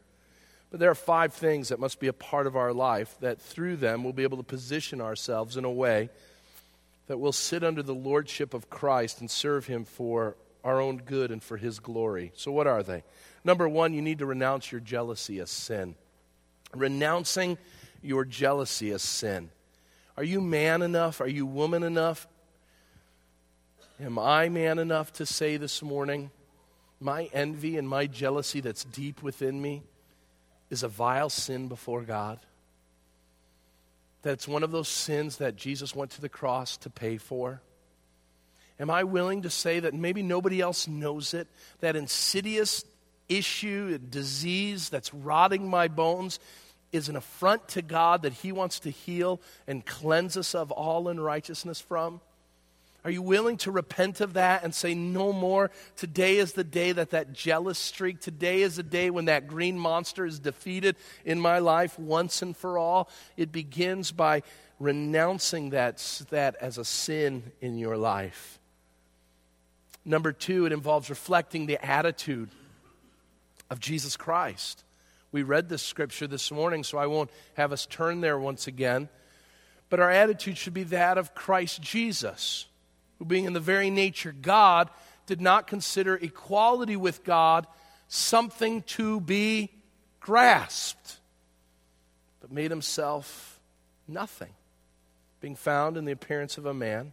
[0.71, 3.75] But there are five things that must be a part of our life that through
[3.75, 6.09] them we'll be able to position ourselves in a way
[7.05, 11.29] that we'll sit under the lordship of Christ and serve Him for our own good
[11.29, 12.31] and for His glory.
[12.35, 13.03] So, what are they?
[13.43, 15.93] Number one, you need to renounce your jealousy as sin.
[16.73, 17.59] Renouncing
[18.01, 19.51] your jealousy as sin.
[20.15, 21.21] Are you man enough?
[21.21, 22.27] Are you woman enough?
[23.99, 26.31] Am I man enough to say this morning,
[26.99, 29.83] my envy and my jealousy that's deep within me
[30.69, 32.39] is a vile sin before God?
[34.23, 37.61] That it's one of those sins that Jesus went to the cross to pay for?
[38.79, 41.47] Am I willing to say that maybe nobody else knows it?
[41.79, 42.83] That insidious
[43.29, 46.39] issue, disease that's rotting my bones
[46.93, 51.09] is an affront to God that He wants to heal and cleanse us of all
[51.09, 52.21] unrighteousness from?
[53.03, 55.71] Are you willing to repent of that and say, no more?
[55.97, 59.77] Today is the day that that jealous streak, today is the day when that green
[59.77, 63.09] monster is defeated in my life once and for all.
[63.35, 64.43] It begins by
[64.79, 65.97] renouncing that,
[66.29, 68.59] that as a sin in your life.
[70.05, 72.49] Number two, it involves reflecting the attitude
[73.69, 74.83] of Jesus Christ.
[75.33, 79.09] We read this scripture this morning, so I won't have us turn there once again.
[79.89, 82.67] But our attitude should be that of Christ Jesus,
[83.17, 84.91] who, being in the very nature God,
[85.25, 87.65] did not consider equality with God
[88.07, 89.71] something to be
[90.19, 91.17] grasped,
[92.39, 93.59] but made himself
[94.07, 94.53] nothing.
[95.41, 97.11] Being found in the appearance of a man,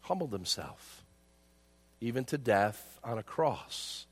[0.00, 1.04] humbled himself,
[2.00, 4.06] even to death on a cross.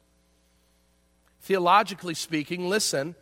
[1.49, 3.15] Theologically speaking, listen,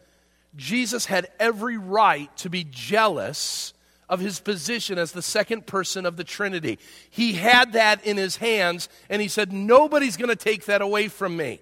[0.57, 3.73] Jesus had every right to be jealous
[4.09, 6.81] of his position as the second person of the Trinity.
[7.09, 11.07] He had that in his hands, and he said, Nobody's going to take that away
[11.07, 11.61] from me.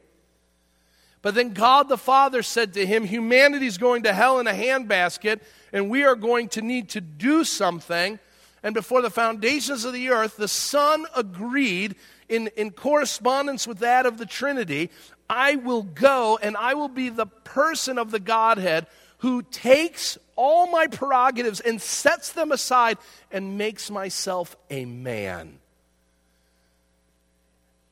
[1.21, 5.41] But then God the Father said to him, Humanity's going to hell in a handbasket,
[5.71, 8.19] and we are going to need to do something.
[8.63, 11.97] And before the foundations of the earth, the Son agreed
[12.31, 14.91] in, in correspondence with that of the Trinity
[15.35, 18.87] I will go and I will be the person of the Godhead
[19.19, 22.99] who takes all my prerogatives and sets them aside
[23.33, 25.59] and makes myself a man.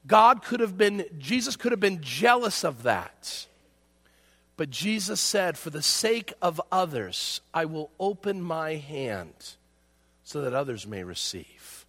[0.06, 3.46] God could have been, Jesus could have been jealous of that.
[4.56, 9.32] But Jesus said, For the sake of others, I will open my hand
[10.24, 11.86] so that others may receive.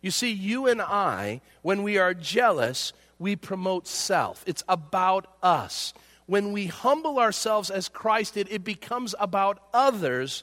[0.00, 4.42] You see, you and I, when we are jealous, we promote self.
[4.46, 5.94] It's about us.
[6.26, 10.42] When we humble ourselves as Christ did, it becomes about others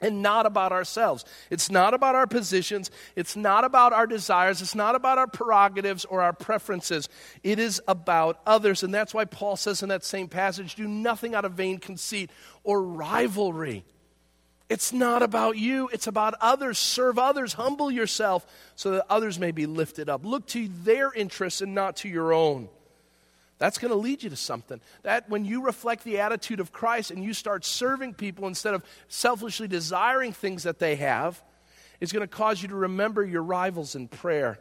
[0.00, 1.24] and not about ourselves.
[1.50, 2.90] It's not about our positions.
[3.16, 4.60] It's not about our desires.
[4.60, 7.08] It's not about our prerogatives or our preferences.
[7.42, 8.82] It is about others.
[8.82, 12.30] And that's why Paul says in that same passage do nothing out of vain conceit
[12.64, 13.84] or rivalry.
[14.68, 16.78] It's not about you, it's about others.
[16.78, 18.46] Serve others, humble yourself
[18.76, 20.24] so that others may be lifted up.
[20.24, 22.68] Look to their interests and not to your own.
[23.58, 24.80] That's going to lead you to something.
[25.02, 28.82] That when you reflect the attitude of Christ and you start serving people instead of
[29.08, 31.42] selfishly desiring things that they have,
[32.00, 34.58] is going to cause you to remember your rivals in prayer.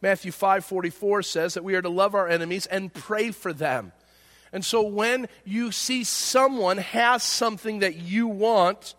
[0.00, 3.92] Matthew 5:44 says that we are to love our enemies and pray for them.
[4.52, 8.94] And so when you see someone has something that you want,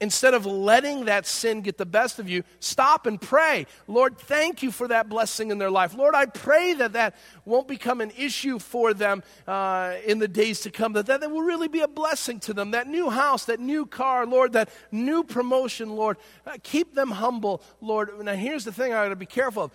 [0.00, 3.66] instead of letting that sin get the best of you, stop and pray.
[3.86, 5.94] Lord, thank you for that blessing in their life.
[5.94, 7.14] Lord, I pray that that
[7.44, 11.42] won't become an issue for them uh, in the days to come, that that will
[11.42, 12.72] really be a blessing to them.
[12.72, 16.16] That new house, that new car, Lord, that new promotion, Lord,
[16.46, 18.10] uh, keep them humble, Lord.
[18.22, 19.72] Now, here's the thing I got to be careful of.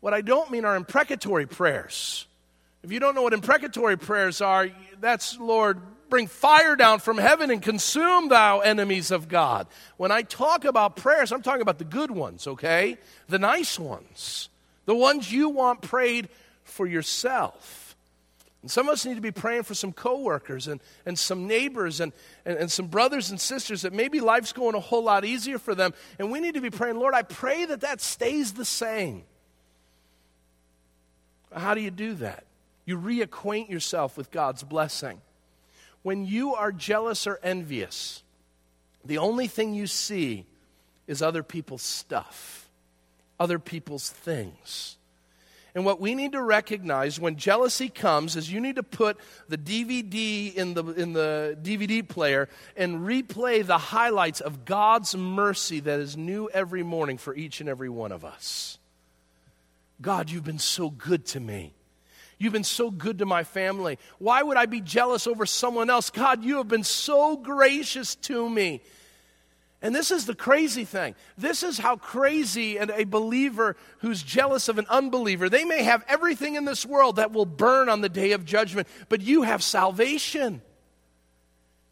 [0.00, 2.26] What I don't mean are imprecatory prayers.
[2.82, 5.80] If you don't know what imprecatory prayers are, that's, Lord,
[6.10, 9.66] bring fire down from heaven and consume thou enemies of God.
[9.96, 12.98] When I talk about prayers, I'm talking about the good ones, okay?
[13.28, 14.48] The nice ones.
[14.84, 16.28] The ones you want prayed
[16.64, 17.96] for yourself.
[18.62, 22.00] And some of us need to be praying for some coworkers and, and some neighbors
[22.00, 22.12] and,
[22.44, 25.74] and, and some brothers and sisters that maybe life's going a whole lot easier for
[25.74, 25.94] them.
[26.18, 29.22] And we need to be praying, Lord, I pray that that stays the same.
[31.54, 32.44] How do you do that?
[32.84, 35.20] You reacquaint yourself with God's blessing.
[36.02, 38.22] When you are jealous or envious,
[39.04, 40.46] the only thing you see
[41.06, 42.68] is other people's stuff,
[43.38, 44.96] other people's things.
[45.74, 49.56] And what we need to recognize when jealousy comes is you need to put the
[49.56, 56.00] DVD in the, in the DVD player and replay the highlights of God's mercy that
[56.00, 58.78] is new every morning for each and every one of us.
[60.02, 61.72] God, you've been so good to me.
[62.40, 63.98] You've been so good to my family.
[64.18, 66.08] Why would I be jealous over someone else?
[66.08, 68.80] God, you have been so gracious to me.
[69.82, 71.14] And this is the crazy thing.
[71.36, 76.02] This is how crazy and a believer who's jealous of an unbeliever, they may have
[76.08, 79.62] everything in this world that will burn on the day of judgment, but you have
[79.62, 80.62] salvation.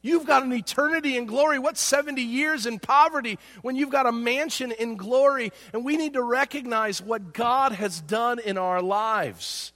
[0.01, 1.59] You've got an eternity in glory.
[1.59, 5.53] What 70 years in poverty when you've got a mansion in glory?
[5.75, 9.73] And we need to recognize what God has done in our lives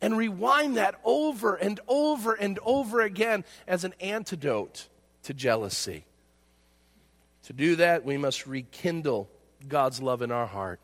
[0.00, 4.88] and rewind that over and over and over again as an antidote
[5.24, 6.04] to jealousy.
[7.44, 9.28] To do that, we must rekindle
[9.68, 10.80] God's love in our heart.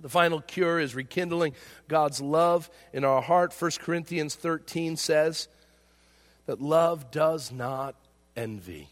[0.00, 1.54] The final cure is rekindling
[1.88, 3.54] God's love in our heart.
[3.58, 5.48] 1 Corinthians 13 says
[6.46, 7.94] that love does not
[8.36, 8.88] envy.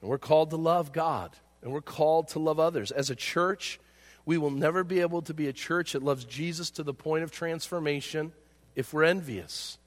[0.00, 1.30] And we're called to love God,
[1.62, 2.90] and we're called to love others.
[2.90, 3.80] As a church,
[4.24, 7.24] we will never be able to be a church that loves Jesus to the point
[7.24, 8.32] of transformation
[8.76, 9.78] if we're envious.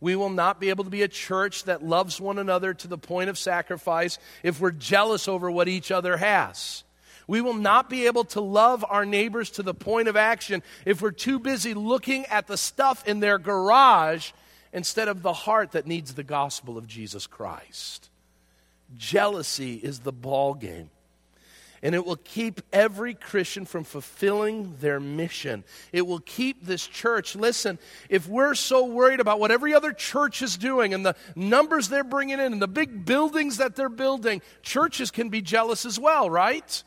[0.00, 2.98] We will not be able to be a church that loves one another to the
[2.98, 6.84] point of sacrifice if we're jealous over what each other has.
[7.26, 11.02] We will not be able to love our neighbors to the point of action if
[11.02, 14.30] we're too busy looking at the stuff in their garage
[14.72, 18.08] instead of the heart that needs the gospel of Jesus Christ.
[18.96, 20.90] Jealousy is the ball game
[21.82, 25.64] and it will keep every Christian from fulfilling their mission.
[25.92, 27.36] It will keep this church.
[27.36, 31.88] Listen, if we're so worried about what every other church is doing and the numbers
[31.88, 35.98] they're bringing in and the big buildings that they're building, churches can be jealous as
[36.00, 36.82] well, right?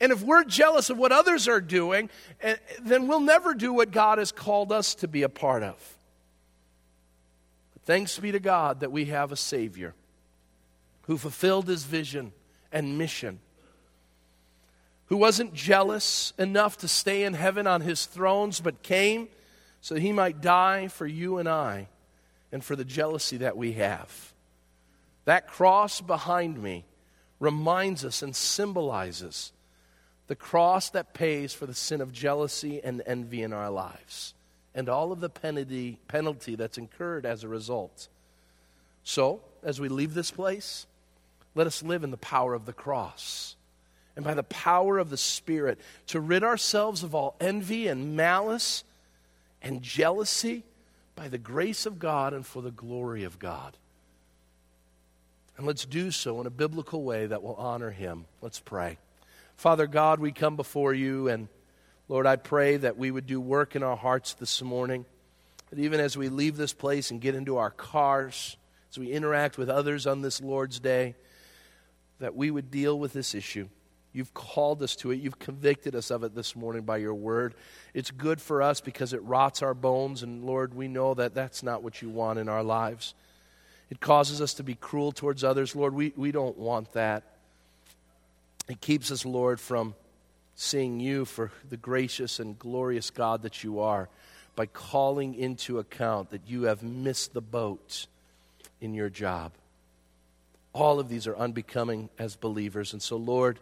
[0.00, 2.10] And if we're jealous of what others are doing,
[2.42, 5.76] eh, then we'll never do what God has called us to be a part of.
[7.72, 9.94] But thanks be to God that we have a Savior
[11.02, 12.32] who fulfilled his vision
[12.70, 13.38] and mission
[15.06, 19.28] who wasn't jealous enough to stay in heaven on his thrones, but came
[19.84, 21.88] so he might die for you and I
[22.50, 24.32] and for the jealousy that we have.
[25.26, 26.86] That cross behind me
[27.38, 29.52] reminds us and symbolizes
[30.26, 34.32] the cross that pays for the sin of jealousy and envy in our lives
[34.74, 38.08] and all of the penalty, penalty that's incurred as a result.
[39.02, 40.86] So, as we leave this place,
[41.54, 43.54] let us live in the power of the cross
[44.16, 48.84] and by the power of the Spirit to rid ourselves of all envy and malice
[49.62, 50.62] and jealousy
[51.16, 53.76] by the grace of God and for the glory of God.
[55.56, 58.26] And let's do so in a biblical way that will honor Him.
[58.40, 58.98] Let's pray.
[59.56, 61.48] Father God, we come before you, and
[62.08, 65.04] Lord, I pray that we would do work in our hearts this morning.
[65.70, 68.56] That even as we leave this place and get into our cars,
[68.90, 71.14] as we interact with others on this Lord's Day,
[72.18, 73.68] that we would deal with this issue.
[74.14, 75.16] You've called us to it.
[75.16, 77.54] You've convicted us of it this morning by your word.
[77.92, 81.64] It's good for us because it rots our bones, and Lord, we know that that's
[81.64, 83.14] not what you want in our lives.
[83.90, 85.74] It causes us to be cruel towards others.
[85.74, 87.24] Lord, we, we don't want that.
[88.68, 89.94] It keeps us, Lord, from
[90.54, 94.08] seeing you for the gracious and glorious God that you are
[94.54, 98.06] by calling into account that you have missed the boat
[98.80, 99.50] in your job.
[100.72, 102.92] All of these are unbecoming as believers.
[102.92, 103.58] And so, Lord,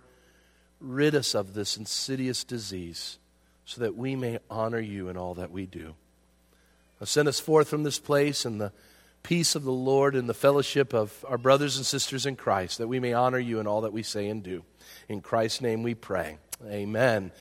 [0.83, 3.19] rid us of this insidious disease
[3.65, 5.95] so that we may honor you in all that we do.
[7.01, 8.73] Now send us forth from this place in the
[9.23, 12.89] peace of the Lord and the fellowship of our brothers and sisters in Christ, that
[12.89, 14.65] we may honor you in all that we say and do.
[15.09, 16.39] In Christ's name we pray.
[16.67, 17.33] Amen.